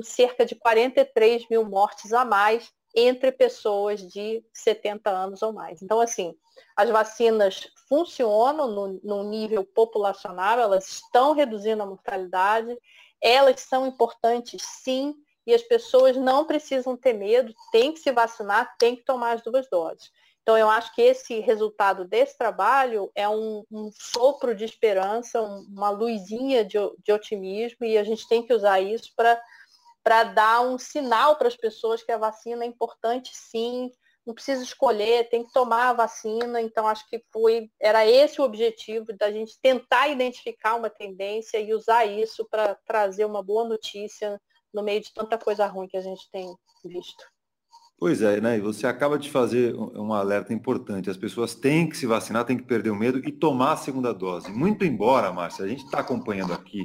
cerca 0.03 0.45
de 0.45 0.55
43 0.55 1.47
mil 1.49 1.65
mortes 1.65 2.13
a 2.13 2.23
mais 2.23 2.71
entre 2.95 3.31
pessoas 3.31 4.01
de 4.01 4.43
70 4.53 5.09
anos 5.09 5.41
ou 5.41 5.51
mais. 5.51 5.81
Então, 5.81 5.99
assim, 5.99 6.35
as 6.75 6.89
vacinas 6.89 7.67
funcionam 7.89 8.67
no, 8.67 8.99
no 9.03 9.23
nível 9.23 9.63
populacional, 9.63 10.59
elas 10.59 10.87
estão 10.87 11.33
reduzindo 11.33 11.81
a 11.81 11.87
mortalidade, 11.87 12.77
elas 13.21 13.61
são 13.61 13.87
importantes 13.87 14.61
sim, 14.61 15.15
e 15.45 15.53
as 15.53 15.61
pessoas 15.61 16.15
não 16.15 16.45
precisam 16.45 16.95
ter 16.95 17.13
medo, 17.13 17.53
tem 17.71 17.91
que 17.91 17.99
se 17.99 18.11
vacinar, 18.11 18.75
tem 18.77 18.95
que 18.95 19.03
tomar 19.03 19.33
as 19.33 19.41
duas 19.41 19.69
doses. 19.69 20.11
Então, 20.43 20.57
eu 20.57 20.69
acho 20.69 20.93
que 20.93 21.01
esse 21.01 21.39
resultado 21.39 22.05
desse 22.05 22.37
trabalho 22.37 23.09
é 23.15 23.27
um, 23.29 23.63
um 23.71 23.89
sopro 23.93 24.53
de 24.53 24.65
esperança, 24.65 25.41
uma 25.41 25.89
luzinha 25.89 26.65
de, 26.65 26.77
de, 27.01 27.13
otimismo, 27.13 27.85
e 27.85 27.97
a 27.97 28.03
gente 28.03 28.27
tem 28.27 28.45
que 28.45 28.53
usar 28.53 28.81
isso 28.81 29.09
para 29.15 30.23
dar 30.25 30.61
um 30.61 30.77
sinal 30.77 31.37
para 31.37 31.47
as 31.47 31.55
pessoas 31.55 32.03
que 32.03 32.11
a 32.11 32.17
vacina 32.17 32.65
é 32.65 32.67
importante 32.67 33.31
sim, 33.33 33.89
não 34.25 34.33
precisa 34.33 34.61
escolher, 34.61 35.29
tem 35.29 35.45
que 35.45 35.53
tomar 35.53 35.89
a 35.89 35.93
vacina. 35.93 36.61
Então, 36.61 36.87
acho 36.87 37.07
que 37.09 37.23
foi, 37.31 37.69
era 37.79 38.05
esse 38.05 38.41
o 38.41 38.43
objetivo 38.43 39.13
da 39.17 39.31
gente 39.31 39.57
tentar 39.61 40.09
identificar 40.09 40.75
uma 40.75 40.89
tendência 40.89 41.57
e 41.57 41.73
usar 41.73 42.05
isso 42.05 42.45
para 42.49 42.75
trazer 42.85 43.23
uma 43.23 43.41
boa 43.41 43.65
notícia 43.65 44.41
no 44.73 44.83
meio 44.83 44.99
de 44.99 45.13
tanta 45.13 45.37
coisa 45.37 45.65
ruim 45.67 45.87
que 45.87 45.97
a 45.97 46.01
gente 46.01 46.29
tem 46.31 46.53
visto. 46.83 47.32
Pois 47.97 48.21
é, 48.21 48.41
né? 48.41 48.57
E 48.57 48.61
você 48.61 48.85
acaba 48.85 49.17
de 49.17 49.29
fazer 49.29 49.73
um 49.75 50.13
alerta 50.13 50.53
importante. 50.53 51.09
As 51.09 51.15
pessoas 51.15 51.55
têm 51.55 51.87
que 51.87 51.95
se 51.95 52.05
vacinar, 52.05 52.43
têm 52.43 52.57
que 52.57 52.63
perder 52.63 52.89
o 52.89 52.95
medo 52.95 53.19
e 53.19 53.31
tomar 53.31 53.73
a 53.73 53.77
segunda 53.77 54.13
dose. 54.13 54.51
Muito 54.51 54.83
embora, 54.83 55.31
Márcia, 55.31 55.63
a 55.63 55.67
gente 55.67 55.85
está 55.85 55.99
acompanhando 55.99 56.51
aqui, 56.51 56.83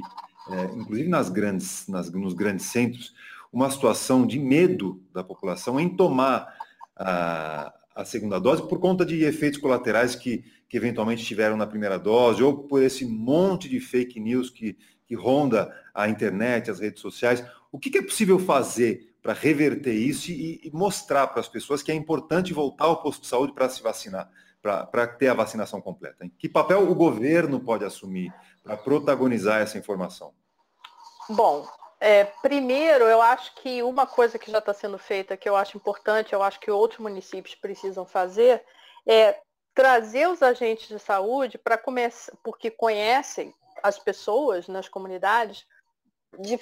é, 0.49 0.65
inclusive 0.75 1.09
nas 1.09 1.29
grandes, 1.29 1.87
nas, 1.87 2.09
nos 2.11 2.33
grandes 2.33 2.67
centros, 2.67 3.13
uma 3.51 3.69
situação 3.69 4.25
de 4.25 4.39
medo 4.39 5.01
da 5.13 5.23
população 5.23 5.79
em 5.79 5.89
tomar 5.89 6.53
a, 6.95 7.73
a 7.95 8.05
segunda 8.05 8.39
dose 8.39 8.65
por 8.67 8.79
conta 8.79 9.05
de 9.05 9.23
efeitos 9.23 9.59
colaterais 9.59 10.15
que, 10.15 10.45
que 10.69 10.77
eventualmente 10.77 11.25
tiveram 11.25 11.57
na 11.57 11.67
primeira 11.67 11.99
dose, 11.99 12.41
ou 12.41 12.63
por 12.63 12.81
esse 12.81 13.05
monte 13.05 13.67
de 13.67 13.79
fake 13.79 14.19
news 14.19 14.49
que, 14.49 14.77
que 15.05 15.15
ronda 15.15 15.73
a 15.93 16.07
internet, 16.07 16.71
as 16.71 16.79
redes 16.79 17.01
sociais. 17.01 17.43
O 17.71 17.77
que, 17.77 17.89
que 17.89 17.97
é 17.97 18.01
possível 18.01 18.39
fazer 18.39 19.08
para 19.21 19.33
reverter 19.33 19.93
isso 19.93 20.31
e, 20.31 20.61
e 20.63 20.71
mostrar 20.71 21.27
para 21.27 21.39
as 21.39 21.47
pessoas 21.47 21.83
que 21.83 21.91
é 21.91 21.95
importante 21.95 22.53
voltar 22.53 22.85
ao 22.85 23.01
posto 23.01 23.21
de 23.21 23.27
saúde 23.27 23.53
para 23.53 23.69
se 23.69 23.81
vacinar, 23.81 24.29
para 24.61 25.07
ter 25.07 25.27
a 25.27 25.33
vacinação 25.33 25.81
completa? 25.81 26.23
Hein? 26.23 26.33
Que 26.37 26.47
papel 26.47 26.89
o 26.89 26.95
governo 26.95 27.59
pode 27.59 27.83
assumir 27.83 28.33
para 28.63 28.77
protagonizar 28.77 29.61
essa 29.61 29.77
informação? 29.77 30.33
Bom, 31.29 31.67
é, 31.99 32.23
primeiro, 32.41 33.05
eu 33.05 33.21
acho 33.21 33.53
que 33.55 33.83
uma 33.83 34.07
coisa 34.07 34.39
que 34.39 34.49
já 34.49 34.59
está 34.59 34.73
sendo 34.73 34.97
feita, 34.97 35.35
que 35.35 35.49
eu 35.49 35.55
acho 35.55 35.77
importante, 35.77 36.33
eu 36.33 36.41
acho 36.41 36.59
que 36.59 36.71
outros 36.71 36.99
municípios 36.99 37.55
precisam 37.55 38.05
fazer, 38.05 38.63
é 39.05 39.39
trazer 39.75 40.27
os 40.27 40.41
agentes 40.41 40.87
de 40.87 40.99
saúde 40.99 41.57
para 41.57 41.77
começar, 41.77 42.31
porque 42.43 42.71
conhecem 42.71 43.53
as 43.83 43.99
pessoas 43.99 44.67
nas 44.67 44.87
comunidades, 44.87 45.65
de 46.37 46.59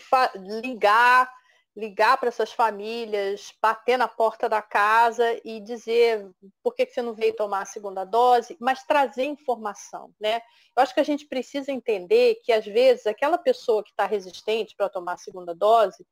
ligar 0.62 1.32
ligar 1.78 2.18
para 2.18 2.30
essas 2.30 2.52
famílias, 2.52 3.54
bater 3.62 3.98
na 3.98 4.08
porta 4.08 4.50
da 4.50 4.64
casa 4.64 5.40
e 5.46 5.60
dizer 5.60 6.28
por 6.64 6.74
que, 6.74 6.88
você 6.88 7.04
não 7.04 7.14
veio 7.14 7.36
tomar 7.36 7.62
a 7.62 7.66
segunda 7.66 8.04
dose, 8.04 8.58
mas 8.60 8.84
trazer 8.84 9.26
informação, 9.26 10.12
né? 10.20 10.42
Eu 10.76 10.82
acho 10.82 10.92
que 10.92 11.00
a 11.00 11.04
gente 11.04 11.28
precisa 11.28 11.72
entender 11.72 12.42
que, 12.44 12.52
às 12.52 12.66
vezes, 12.66 13.06
aquela 13.06 13.38
pessoa 13.38 13.84
que 13.84 13.92
está 13.92 14.08
resistente 14.08 14.76
para 14.76 14.90
tomar 14.90 15.14
a 15.14 15.18
segunda 15.18 15.54
dose 15.54 16.04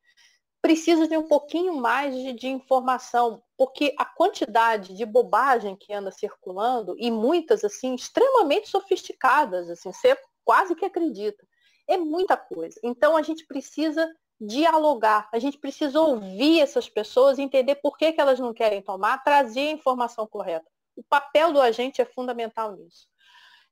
precisa 0.62 1.08
de 1.08 1.18
um 1.18 1.28
pouquinho 1.28 1.74
mais 1.76 2.16
de, 2.16 2.34
de 2.34 2.48
informação, 2.48 3.42
porque 3.58 3.94
a 3.98 4.06
quantidade 4.06 4.96
de 4.96 5.06
bobagem 5.06 5.76
que 5.76 5.92
anda 5.92 6.12
circulando, 6.12 6.96
e 7.00 7.10
muitas, 7.10 7.64
assim, 7.64 7.96
extremamente 7.96 8.70
sofisticadas, 8.70 9.68
assim, 9.68 9.92
você 9.92 10.16
quase 10.44 10.76
que 10.76 10.86
acredita, 10.86 11.44
é 11.88 11.98
muita 11.98 12.38
coisa. 12.38 12.80
Então, 12.84 13.18
a 13.18 13.24
gente 13.24 13.48
precisa 13.48 14.08
dialogar. 14.40 15.30
A 15.32 15.40
gente 15.40 15.58
precisa 15.58 16.00
ouvir 16.00 16.62
essas 16.62 16.90
pessoas, 16.90 17.40
entender 17.40 17.76
por 17.76 17.98
que, 17.98 18.12
que 18.12 18.22
elas 18.22 18.40
não 18.40 18.54
querem 18.54 18.82
tomar, 18.82 19.24
trazer 19.24 19.70
a 19.70 19.72
informação 19.72 20.28
correta. 20.28 20.66
O 20.96 21.04
papel 21.04 21.54
do 21.54 21.62
agente 21.62 22.02
é 22.02 22.06
fundamental 22.06 22.76
nisso. 22.76 23.08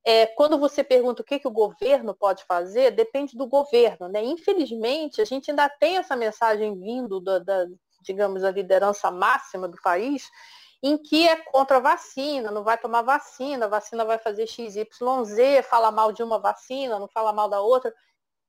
É, 0.05 0.25
quando 0.27 0.57
você 0.57 0.83
pergunta 0.83 1.21
o 1.21 1.25
que, 1.25 1.39
que 1.39 1.47
o 1.47 1.51
governo 1.51 2.13
pode 2.13 2.43
fazer, 2.43 2.91
depende 2.91 3.37
do 3.37 3.47
governo. 3.47 4.09
Né? 4.09 4.21
Infelizmente, 4.23 5.21
a 5.21 5.25
gente 5.25 5.49
ainda 5.49 5.69
tem 5.69 5.97
essa 5.97 6.15
mensagem 6.15 6.77
vindo 6.77 7.21
da, 7.21 7.39
da, 7.39 7.65
digamos, 8.01 8.41
da 8.41 8.51
liderança 8.51 9.09
máxima 9.09 9.67
do 9.67 9.77
país, 9.81 10.29
em 10.81 10.97
que 10.97 11.25
é 11.25 11.37
contra 11.37 11.77
a 11.77 11.79
vacina, 11.79 12.51
não 12.51 12.63
vai 12.63 12.77
tomar 12.77 13.01
vacina, 13.01 13.65
a 13.65 13.69
vacina 13.69 14.03
vai 14.03 14.19
fazer 14.19 14.45
XYZ, 14.45 14.85
fala 15.69 15.89
mal 15.89 16.11
de 16.11 16.21
uma 16.21 16.37
vacina, 16.37 16.99
não 16.99 17.07
fala 17.07 17.31
mal 17.31 17.47
da 17.47 17.61
outra. 17.61 17.93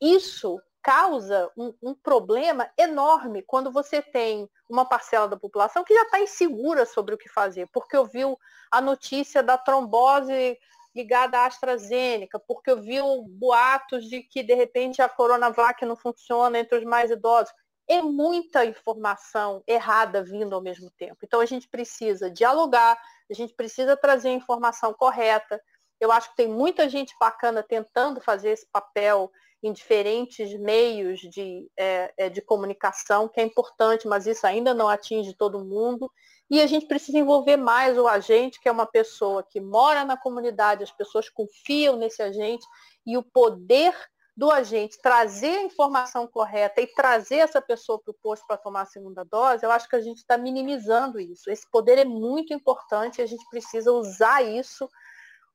Isso 0.00 0.60
causa 0.84 1.50
um, 1.56 1.72
um, 1.82 1.94
problema 1.94 2.70
enorme 2.76 3.40
quando 3.40 3.72
você 3.72 4.02
tem 4.02 4.46
uma 4.68 4.84
parcela 4.84 5.26
da 5.26 5.34
população 5.34 5.82
que 5.82 5.94
já 5.94 6.02
está 6.02 6.20
insegura 6.20 6.84
sobre 6.84 7.14
o 7.14 7.18
que 7.18 7.26
fazer, 7.26 7.66
porque 7.72 7.96
ouviu 7.96 8.38
a 8.70 8.82
notícia 8.82 9.42
da 9.42 9.56
trombose 9.56 10.58
ligada 10.94 11.38
à 11.38 11.46
AstraZeneca, 11.46 12.38
porque 12.38 12.70
ouviu 12.70 13.22
boatos 13.22 14.04
de 14.10 14.22
que 14.22 14.42
de 14.42 14.54
repente 14.54 15.00
a 15.00 15.08
Coronavac 15.08 15.82
não 15.86 15.96
funciona 15.96 16.58
entre 16.58 16.76
os 16.76 16.84
mais 16.84 17.10
idosos. 17.10 17.52
É 17.88 18.02
muita 18.02 18.66
informação 18.66 19.64
errada 19.66 20.22
vindo 20.22 20.54
ao 20.54 20.60
mesmo 20.60 20.90
tempo. 20.90 21.16
Então 21.24 21.40
a 21.40 21.46
gente 21.46 21.66
precisa 21.66 22.30
dialogar, 22.30 22.98
a 23.30 23.34
gente 23.34 23.54
precisa 23.54 23.96
trazer 23.96 24.28
a 24.28 24.32
informação 24.32 24.92
correta. 24.92 25.58
Eu 25.98 26.12
acho 26.12 26.28
que 26.30 26.36
tem 26.36 26.48
muita 26.48 26.90
gente 26.90 27.14
bacana 27.18 27.62
tentando 27.62 28.20
fazer 28.20 28.50
esse 28.50 28.66
papel 28.70 29.32
em 29.64 29.72
diferentes 29.72 30.52
meios 30.60 31.20
de, 31.20 31.66
é, 31.74 32.12
é, 32.18 32.28
de 32.28 32.42
comunicação, 32.42 33.26
que 33.26 33.40
é 33.40 33.42
importante, 33.42 34.06
mas 34.06 34.26
isso 34.26 34.46
ainda 34.46 34.74
não 34.74 34.90
atinge 34.90 35.32
todo 35.32 35.64
mundo. 35.64 36.12
E 36.50 36.60
a 36.60 36.66
gente 36.66 36.86
precisa 36.86 37.18
envolver 37.18 37.56
mais 37.56 37.96
o 37.96 38.06
agente, 38.06 38.60
que 38.60 38.68
é 38.68 38.72
uma 38.72 38.84
pessoa 38.84 39.42
que 39.42 39.62
mora 39.62 40.04
na 40.04 40.18
comunidade, 40.18 40.84
as 40.84 40.92
pessoas 40.92 41.30
confiam 41.30 41.96
nesse 41.96 42.22
agente, 42.22 42.66
e 43.06 43.16
o 43.16 43.22
poder 43.22 43.94
do 44.36 44.50
agente 44.50 44.98
trazer 45.00 45.56
a 45.56 45.62
informação 45.62 46.26
correta 46.26 46.82
e 46.82 46.86
trazer 46.86 47.36
essa 47.36 47.62
pessoa 47.62 47.98
para 47.98 48.10
o 48.10 48.16
posto 48.22 48.46
para 48.46 48.58
tomar 48.58 48.82
a 48.82 48.86
segunda 48.86 49.24
dose, 49.24 49.64
eu 49.64 49.70
acho 49.70 49.88
que 49.88 49.96
a 49.96 50.00
gente 50.00 50.18
está 50.18 50.36
minimizando 50.36 51.18
isso. 51.18 51.50
Esse 51.50 51.66
poder 51.70 51.96
é 51.96 52.04
muito 52.04 52.52
importante 52.52 53.18
e 53.18 53.22
a 53.22 53.26
gente 53.26 53.48
precisa 53.48 53.90
usar 53.92 54.42
isso 54.42 54.86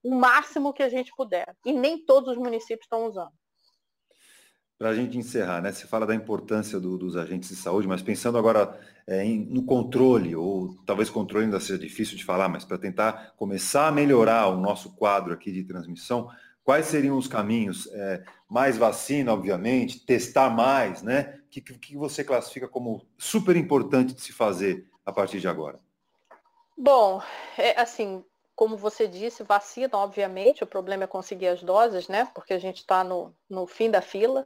o 0.02 0.16
máximo 0.16 0.74
que 0.74 0.82
a 0.82 0.90
gente 0.90 1.12
puder. 1.16 1.56
E 1.64 1.72
nem 1.74 2.04
todos 2.04 2.32
os 2.32 2.38
municípios 2.38 2.86
estão 2.86 3.06
usando. 3.06 3.34
Para 4.80 4.92
a 4.92 4.96
gente 4.96 5.18
encerrar, 5.18 5.62
né? 5.62 5.74
Você 5.74 5.86
fala 5.86 6.08
da 6.08 6.16
importância 6.16 6.80
do, 6.80 6.98
dos 6.98 7.18
agentes 7.18 7.50
de 7.50 7.58
saúde, 7.58 7.86
mas 7.86 8.02
pensando 8.02 8.38
agora 8.38 8.80
é, 9.06 9.26
em, 9.26 9.46
no 9.46 9.64
controle, 9.64 10.34
ou 10.38 10.74
talvez 10.86 11.10
controle 11.10 11.44
ainda 11.44 11.60
seja 11.60 11.78
difícil 11.78 12.16
de 12.16 12.24
falar, 12.24 12.48
mas 12.48 12.64
para 12.64 12.78
tentar 12.78 13.34
começar 13.36 13.90
a 13.90 13.92
melhorar 13.92 14.48
o 14.48 14.56
nosso 14.56 14.96
quadro 14.96 15.34
aqui 15.34 15.52
de 15.52 15.66
transmissão, 15.66 16.30
quais 16.64 16.86
seriam 16.86 17.18
os 17.18 17.28
caminhos? 17.28 17.88
É, 17.92 18.24
mais 18.50 18.78
vacina, 18.78 19.34
obviamente, 19.34 20.00
testar 20.06 20.50
mais, 20.50 21.04
né? 21.04 21.40
O 21.46 21.50
que, 21.50 21.60
que 21.60 21.98
você 21.98 22.24
classifica 22.24 22.68
como 22.68 23.06
super 23.18 23.58
importante 23.58 24.14
de 24.14 24.22
se 24.22 24.32
fazer 24.32 24.88
a 25.06 25.12
partir 25.12 25.42
de 25.42 25.48
agora? 25.50 25.78
Bom, 26.78 27.22
é, 27.58 27.78
assim, 27.82 28.24
como 28.60 28.76
você 28.76 29.08
disse, 29.08 29.42
vacina, 29.42 29.98
obviamente, 29.98 30.66
o 30.66 30.68
problema 30.68 31.06
é 31.06 31.08
conseguir 31.08 31.48
as 31.48 31.64
doses, 31.64 32.10
né? 32.10 32.30
Porque 32.36 32.54
a 32.54 32.60
gente 32.60 32.80
está 32.80 33.06
no, 33.06 33.34
no 33.50 33.66
fim 33.66 33.90
da 33.90 34.02
fila. 34.02 34.46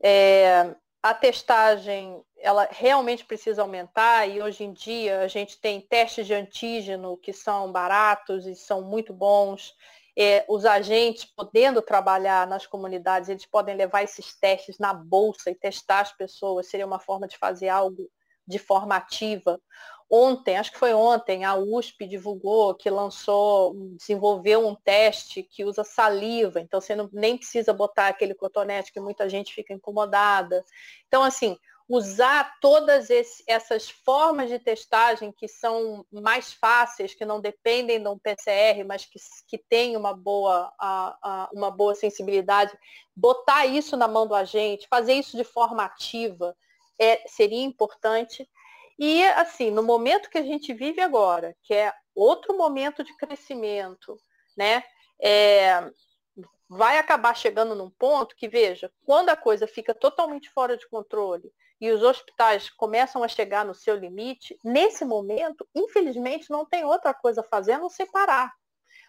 É, 0.00 0.72
a 1.02 1.12
testagem 1.12 2.24
ela 2.38 2.68
realmente 2.70 3.24
precisa 3.24 3.62
aumentar 3.62 4.28
e 4.28 4.40
hoje 4.40 4.62
em 4.62 4.72
dia 4.72 5.22
a 5.22 5.26
gente 5.26 5.60
tem 5.60 5.80
testes 5.80 6.28
de 6.28 6.32
antígeno 6.32 7.16
que 7.16 7.32
são 7.32 7.72
baratos 7.72 8.46
e 8.46 8.54
são 8.54 8.82
muito 8.82 9.12
bons. 9.12 9.74
É, 10.16 10.44
os 10.48 10.64
agentes 10.64 11.24
podendo 11.24 11.82
trabalhar 11.82 12.46
nas 12.46 12.68
comunidades, 12.68 13.28
eles 13.28 13.46
podem 13.46 13.74
levar 13.74 14.04
esses 14.04 14.32
testes 14.38 14.78
na 14.78 14.94
bolsa 14.94 15.50
e 15.50 15.56
testar 15.56 16.02
as 16.02 16.12
pessoas, 16.12 16.68
seria 16.68 16.86
uma 16.86 17.00
forma 17.00 17.26
de 17.26 17.36
fazer 17.36 17.68
algo 17.68 18.08
de 18.46 18.60
forma 18.60 18.94
ativa. 18.94 19.60
Ontem, 20.12 20.58
acho 20.58 20.72
que 20.72 20.78
foi 20.78 20.92
ontem, 20.92 21.44
a 21.44 21.54
USP 21.54 22.04
divulgou 22.04 22.74
que 22.74 22.90
lançou, 22.90 23.74
desenvolveu 23.96 24.66
um 24.66 24.74
teste 24.74 25.40
que 25.40 25.64
usa 25.64 25.84
saliva, 25.84 26.58
então 26.58 26.80
você 26.80 26.96
não, 26.96 27.08
nem 27.12 27.38
precisa 27.38 27.72
botar 27.72 28.08
aquele 28.08 28.34
cotonete 28.34 28.92
que 28.92 28.98
muita 28.98 29.28
gente 29.28 29.54
fica 29.54 29.72
incomodada. 29.72 30.64
Então, 31.06 31.22
assim, 31.22 31.56
usar 31.88 32.56
todas 32.60 33.10
esse, 33.10 33.44
essas 33.48 33.90
formas 33.90 34.48
de 34.48 34.60
testagem 34.60 35.30
que 35.30 35.48
são 35.48 36.06
mais 36.10 36.52
fáceis, 36.52 37.14
que 37.14 37.24
não 37.24 37.40
dependem 37.40 38.00
de 38.00 38.08
um 38.08 38.18
PCR, 38.18 38.84
mas 38.84 39.04
que, 39.04 39.18
que 39.46 39.58
têm 39.58 39.96
uma 39.96 40.12
boa, 40.12 40.72
a, 40.78 41.18
a, 41.22 41.50
uma 41.52 41.68
boa 41.68 41.94
sensibilidade, 41.94 42.76
botar 43.14 43.66
isso 43.66 43.96
na 43.96 44.06
mão 44.06 44.26
do 44.26 44.36
agente, 44.36 44.86
fazer 44.88 45.14
isso 45.14 45.36
de 45.36 45.44
forma 45.44 45.84
ativa, 45.84 46.56
é, 46.96 47.22
seria 47.26 47.64
importante. 47.64 48.48
E, 49.02 49.24
assim, 49.28 49.70
no 49.70 49.82
momento 49.82 50.28
que 50.28 50.36
a 50.36 50.42
gente 50.42 50.74
vive 50.74 51.00
agora, 51.00 51.56
que 51.62 51.72
é 51.72 51.90
outro 52.14 52.54
momento 52.54 53.02
de 53.02 53.16
crescimento, 53.16 54.14
né? 54.54 54.84
É, 55.18 55.90
vai 56.68 56.98
acabar 56.98 57.34
chegando 57.34 57.74
num 57.74 57.88
ponto 57.88 58.36
que, 58.36 58.46
veja, 58.46 58.92
quando 59.06 59.30
a 59.30 59.36
coisa 59.36 59.66
fica 59.66 59.94
totalmente 59.94 60.50
fora 60.50 60.76
de 60.76 60.86
controle 60.86 61.50
e 61.80 61.90
os 61.90 62.02
hospitais 62.02 62.68
começam 62.68 63.24
a 63.24 63.28
chegar 63.28 63.64
no 63.64 63.74
seu 63.74 63.96
limite, 63.96 64.58
nesse 64.62 65.02
momento, 65.02 65.66
infelizmente, 65.74 66.50
não 66.50 66.66
tem 66.66 66.84
outra 66.84 67.14
coisa 67.14 67.40
a 67.40 67.44
fazer 67.44 67.72
a 67.72 67.78
não 67.78 67.88
separar. 67.88 68.52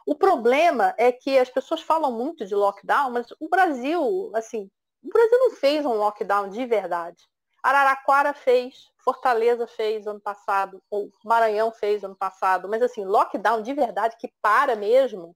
O 0.06 0.16
problema 0.16 0.96
é 0.98 1.12
que 1.12 1.38
as 1.38 1.50
pessoas 1.50 1.82
falam 1.82 2.14
muito 2.14 2.46
de 2.46 2.56
lockdown, 2.56 3.12
mas 3.12 3.28
o 3.42 3.50
Brasil, 3.50 4.32
assim, 4.36 4.72
o 5.04 5.10
Brasil 5.10 5.38
não 5.38 5.52
fez 5.52 5.86
um 5.86 5.96
lockdown 5.96 6.48
de 6.48 6.66
verdade. 6.66 7.22
Araraquara 7.62 8.34
fez, 8.34 8.91
Fortaleza 9.04 9.68
fez 9.68 10.08
ano 10.08 10.20
passado, 10.20 10.82
ou 10.90 11.10
Maranhão 11.24 11.72
fez 11.72 12.04
ano 12.04 12.16
passado, 12.16 12.70
mas 12.70 12.82
assim, 12.82 13.04
lockdown 13.04 13.62
de 13.62 13.74
verdade 13.74 14.16
que 14.18 14.32
para 14.42 14.76
mesmo, 14.76 15.36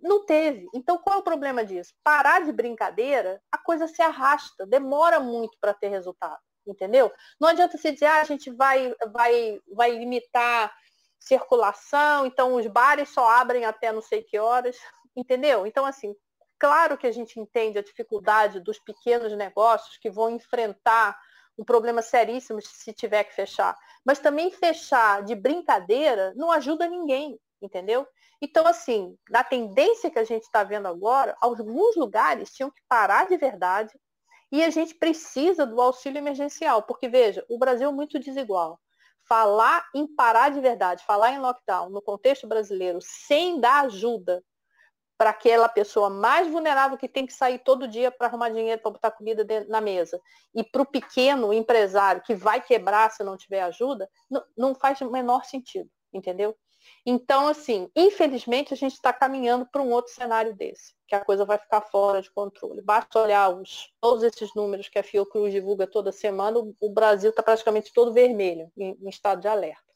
não 0.00 0.24
teve. 0.26 0.66
Então 0.74 0.98
qual 0.98 1.16
é 1.16 1.18
o 1.20 1.24
problema 1.24 1.64
disso? 1.64 1.94
Parar 2.02 2.44
de 2.44 2.52
brincadeira, 2.52 3.40
a 3.50 3.58
coisa 3.58 3.86
se 3.86 4.02
arrasta, 4.02 4.66
demora 4.66 5.20
muito 5.20 5.56
para 5.60 5.72
ter 5.72 5.88
resultado, 5.88 6.40
entendeu? 6.66 7.10
Não 7.40 7.48
adianta 7.48 7.78
se 7.78 7.92
dizer, 7.92 8.06
ah, 8.06 8.20
a 8.20 8.24
gente 8.24 8.50
vai, 8.50 8.94
vai, 9.12 9.60
vai 9.72 9.90
limitar 9.92 10.74
circulação, 11.20 12.26
então 12.26 12.54
os 12.54 12.66
bares 12.66 13.08
só 13.10 13.28
abrem 13.28 13.64
até 13.64 13.92
não 13.92 14.02
sei 14.02 14.22
que 14.22 14.38
horas, 14.38 14.76
entendeu? 15.14 15.66
Então 15.66 15.86
assim, 15.86 16.14
claro 16.58 16.98
que 16.98 17.06
a 17.06 17.12
gente 17.12 17.38
entende 17.38 17.78
a 17.78 17.82
dificuldade 17.82 18.58
dos 18.58 18.78
pequenos 18.80 19.32
negócios 19.36 19.96
que 19.98 20.10
vão 20.10 20.30
enfrentar 20.30 21.16
um 21.58 21.64
problema 21.64 22.02
seríssimo 22.02 22.60
se 22.60 22.92
tiver 22.92 23.24
que 23.24 23.34
fechar. 23.34 23.76
Mas 24.04 24.18
também 24.18 24.50
fechar 24.50 25.22
de 25.22 25.34
brincadeira 25.34 26.32
não 26.36 26.50
ajuda 26.50 26.88
ninguém, 26.88 27.38
entendeu? 27.60 28.06
Então, 28.40 28.66
assim, 28.66 29.16
na 29.30 29.44
tendência 29.44 30.10
que 30.10 30.18
a 30.18 30.24
gente 30.24 30.42
está 30.42 30.64
vendo 30.64 30.88
agora, 30.88 31.36
alguns 31.40 31.94
lugares 31.96 32.52
tinham 32.52 32.70
que 32.70 32.82
parar 32.88 33.28
de 33.28 33.36
verdade 33.36 33.92
e 34.50 34.62
a 34.62 34.68
gente 34.68 34.94
precisa 34.94 35.64
do 35.64 35.80
auxílio 35.80 36.18
emergencial, 36.18 36.82
porque, 36.82 37.08
veja, 37.08 37.44
o 37.48 37.58
Brasil 37.58 37.88
é 37.88 37.92
muito 37.92 38.18
desigual. 38.18 38.80
Falar 39.28 39.88
em 39.94 40.06
parar 40.06 40.50
de 40.50 40.60
verdade, 40.60 41.04
falar 41.04 41.32
em 41.32 41.38
lockdown 41.38 41.88
no 41.88 42.02
contexto 42.02 42.46
brasileiro 42.48 42.98
sem 43.00 43.60
dar 43.60 43.84
ajuda 43.84 44.42
para 45.22 45.30
aquela 45.30 45.68
pessoa 45.68 46.10
mais 46.10 46.48
vulnerável 46.48 46.98
que 46.98 47.06
tem 47.06 47.24
que 47.24 47.32
sair 47.32 47.60
todo 47.60 47.86
dia 47.86 48.10
para 48.10 48.26
arrumar 48.26 48.48
dinheiro 48.48 48.82
para 48.82 48.90
botar 48.90 49.12
comida 49.12 49.46
na 49.68 49.80
mesa 49.80 50.20
e 50.52 50.64
para 50.64 50.82
o 50.82 50.84
pequeno 50.84 51.52
empresário 51.52 52.20
que 52.22 52.34
vai 52.34 52.60
quebrar 52.60 53.08
se 53.12 53.22
não 53.22 53.36
tiver 53.36 53.62
ajuda, 53.62 54.10
não, 54.28 54.44
não 54.58 54.74
faz 54.74 55.00
o 55.00 55.08
menor 55.12 55.44
sentido, 55.44 55.88
entendeu? 56.12 56.56
Então, 57.06 57.46
assim, 57.46 57.88
infelizmente 57.94 58.74
a 58.74 58.76
gente 58.76 58.94
está 58.94 59.12
caminhando 59.12 59.64
para 59.64 59.80
um 59.80 59.92
outro 59.92 60.12
cenário 60.12 60.56
desse, 60.56 60.92
que 61.06 61.14
a 61.14 61.24
coisa 61.24 61.44
vai 61.44 61.56
ficar 61.56 61.82
fora 61.82 62.20
de 62.20 62.28
controle. 62.32 62.82
Basta 62.82 63.22
olhar 63.22 63.48
os, 63.48 63.92
todos 64.00 64.24
esses 64.24 64.52
números 64.56 64.88
que 64.88 64.98
a 64.98 65.04
Fiocruz 65.04 65.52
divulga 65.52 65.86
toda 65.86 66.10
semana, 66.10 66.58
o, 66.58 66.74
o 66.80 66.90
Brasil 66.90 67.30
está 67.30 67.44
praticamente 67.44 67.92
todo 67.94 68.12
vermelho, 68.12 68.72
em, 68.76 68.98
em 69.00 69.08
estado 69.08 69.40
de 69.40 69.46
alerta. 69.46 69.91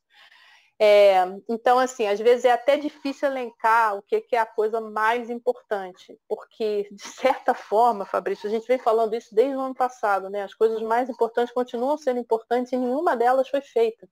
É, 0.79 1.25
então, 1.49 1.79
assim, 1.79 2.07
às 2.07 2.21
vezes 2.21 2.45
é 2.45 2.53
até 2.53 2.77
difícil 2.77 3.29
elencar 3.29 3.97
o 3.97 4.03
que, 4.03 4.21
que, 4.21 4.37
é 4.37 4.39
a 4.39 4.45
coisa 4.45 4.79
mais 4.79 5.31
importante, 5.31 6.19
porque, 6.29 6.87
de 6.93 7.03
certa 7.43 7.55
forma, 7.55 8.05
Fabrício, 8.05 8.47
a 8.47 8.51
gente 8.51 8.67
vem 8.67 8.79
falando 8.79 9.15
isso 9.15 9.35
desde 9.35 9.57
o 9.57 9.61
ano 9.61 9.75
passado, 9.75 10.29
né? 10.29 10.43
As 10.43 10.53
coisas 10.53 10.83
mais 10.83 11.09
importantes 11.09 11.55
continuam 11.55 11.97
sendo 11.97 12.21
importantes 12.21 12.73
e 12.73 12.77
nenhuma 12.77 13.17
delas 13.17 13.49
foi 13.49 13.63
feita. 13.63 14.07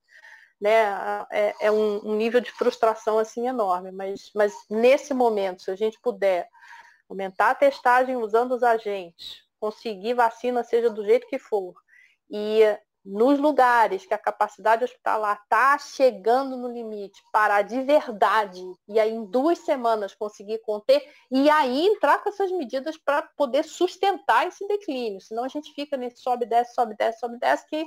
Né? 0.58 0.84
É, 1.30 1.54
é 1.60 1.70
um, 1.70 2.00
um, 2.08 2.16
nível 2.16 2.40
de 2.40 2.50
frustração 2.50 3.18
assim 3.18 3.46
enorme, 3.46 3.90
mas, 3.90 4.30
mas 4.34 4.54
nesse 4.70 5.12
momento, 5.12 5.62
se 5.62 5.70
a 5.70 5.76
gente 5.76 6.00
puder 6.00 6.48
aumentar 7.08 7.50
a 7.50 7.54
testagem 7.54 8.16
usando 8.16 8.52
os 8.52 8.62
agentes, 8.62 9.44
conseguir 9.60 10.14
vacina, 10.14 10.64
seja 10.64 10.88
do 10.88 11.04
jeito 11.04 11.26
que 11.26 11.38
for, 11.38 11.74
e 12.30 12.62
nos 13.04 13.38
lugares 13.38 14.06
que 14.06 14.14
a 14.14 14.18
capacidade 14.18 14.84
hospitalar 14.84 15.40
está 15.42 15.76
chegando 15.78 16.56
no 16.56 16.68
limite, 16.68 17.22
parar 17.30 17.62
de 17.62 17.82
verdade, 17.82 18.62
e 18.88 18.98
aí 18.98 19.12
em 19.12 19.24
duas 19.26 19.58
semanas 19.58 20.14
conseguir 20.14 20.58
conter, 20.60 21.06
e 21.30 21.50
aí 21.50 21.86
entrar 21.86 22.22
com 22.22 22.30
essas 22.30 22.50
medidas 22.50 22.96
para 22.96 23.22
poder 23.36 23.64
sustentar 23.64 24.46
esse 24.46 24.66
declínio. 24.66 25.20
Senão 25.20 25.44
a 25.44 25.48
gente 25.48 25.72
fica 25.74 25.96
nesse 25.96 26.22
sobe, 26.22 26.46
desce, 26.46 26.74
sobe, 26.74 26.96
desce, 26.96 27.20
sobe, 27.20 27.38
desce, 27.38 27.66
que, 27.66 27.84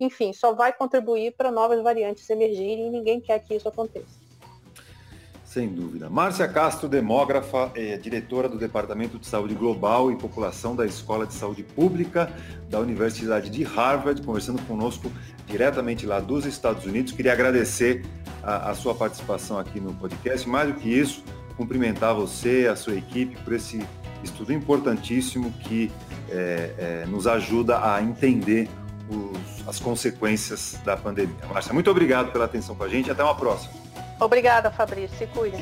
enfim, 0.00 0.32
só 0.32 0.52
vai 0.52 0.72
contribuir 0.72 1.36
para 1.36 1.52
novas 1.52 1.80
variantes 1.80 2.28
emergirem 2.28 2.88
e 2.88 2.90
ninguém 2.90 3.20
quer 3.20 3.38
que 3.38 3.54
isso 3.54 3.68
aconteça. 3.68 4.27
Sem 5.58 5.70
dúvida. 5.70 6.08
Márcia 6.08 6.46
Castro, 6.46 6.88
demógrafa, 6.88 7.72
é 7.74 7.96
diretora 7.96 8.48
do 8.48 8.56
Departamento 8.56 9.18
de 9.18 9.26
Saúde 9.26 9.56
Global 9.56 10.12
e 10.12 10.14
População 10.14 10.76
da 10.76 10.86
Escola 10.86 11.26
de 11.26 11.34
Saúde 11.34 11.64
Pública 11.64 12.32
da 12.70 12.78
Universidade 12.78 13.50
de 13.50 13.64
Harvard, 13.64 14.22
conversando 14.22 14.62
conosco 14.68 15.10
diretamente 15.48 16.06
lá 16.06 16.20
dos 16.20 16.46
Estados 16.46 16.84
Unidos. 16.84 17.10
Queria 17.10 17.32
agradecer 17.32 18.06
a, 18.40 18.70
a 18.70 18.74
sua 18.76 18.94
participação 18.94 19.58
aqui 19.58 19.80
no 19.80 19.92
podcast. 19.94 20.48
Mais 20.48 20.72
do 20.72 20.78
que 20.78 20.88
isso, 20.88 21.24
cumprimentar 21.56 22.14
você, 22.14 22.68
a 22.70 22.76
sua 22.76 22.94
equipe, 22.94 23.36
por 23.42 23.52
esse 23.52 23.84
estudo 24.22 24.52
importantíssimo 24.52 25.50
que 25.64 25.90
é, 26.30 26.74
é, 26.78 27.06
nos 27.06 27.26
ajuda 27.26 27.84
a 27.84 28.00
entender 28.00 28.68
os, 29.10 29.66
as 29.66 29.80
consequências 29.80 30.78
da 30.84 30.96
pandemia. 30.96 31.34
Márcia, 31.52 31.74
muito 31.74 31.90
obrigado 31.90 32.30
pela 32.30 32.44
atenção 32.44 32.76
com 32.76 32.84
a 32.84 32.88
gente. 32.88 33.10
Até 33.10 33.24
uma 33.24 33.34
próxima. 33.34 33.77
Obrigada, 34.20 34.70
Fabrício. 34.70 35.16
Se 35.16 35.26
cuida. 35.26 35.58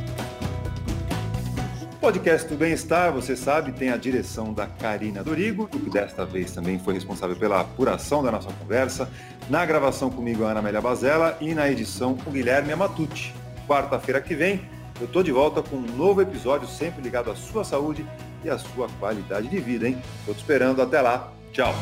O 1.93 1.99
podcast 1.99 2.49
do 2.49 2.57
Bem-Estar, 2.57 3.13
você 3.13 3.35
sabe, 3.35 3.73
tem 3.73 3.91
a 3.91 3.97
direção 3.97 4.53
da 4.53 4.67
Karina 4.67 5.25
Dorigo, 5.25 5.67
que 5.67 5.91
desta 5.91 6.25
vez 6.25 6.53
também 6.53 6.79
foi 6.79 6.95
responsável 6.95 7.35
pela 7.37 7.61
apuração 7.61 8.23
da 8.23 8.31
nossa 8.31 8.53
conversa. 8.53 9.11
Na 9.49 9.65
gravação 9.67 10.11
comigo, 10.11 10.45
a 10.45 10.51
Ana 10.51 10.61
Amélia 10.61 10.81
Bazella 10.81 11.37
e 11.41 11.55
na 11.55 11.69
edição, 11.71 12.17
o 12.27 12.31
Guilherme 12.31 12.73
Amatucci. 12.73 13.35
Quarta-feira 13.67 14.21
que 14.21 14.35
vem, 14.35 14.69
eu 15.01 15.07
tô 15.07 15.23
de 15.23 15.33
volta 15.33 15.63
com 15.63 15.77
um 15.77 15.97
novo 15.97 16.23
episódio, 16.23 16.69
sempre 16.69 17.03
ligado 17.03 17.31
à 17.31 17.35
sua 17.35 17.65
saúde 17.65 18.07
e 18.45 18.49
à 18.49 18.57
sua 18.57 18.89
qualidade 19.01 19.49
de 19.49 19.59
vida, 19.59 19.89
hein? 19.89 20.01
Tô 20.25 20.33
te 20.33 20.39
esperando. 20.39 20.81
Até 20.81 21.01
lá. 21.01 21.33
Tchau. 21.53 21.75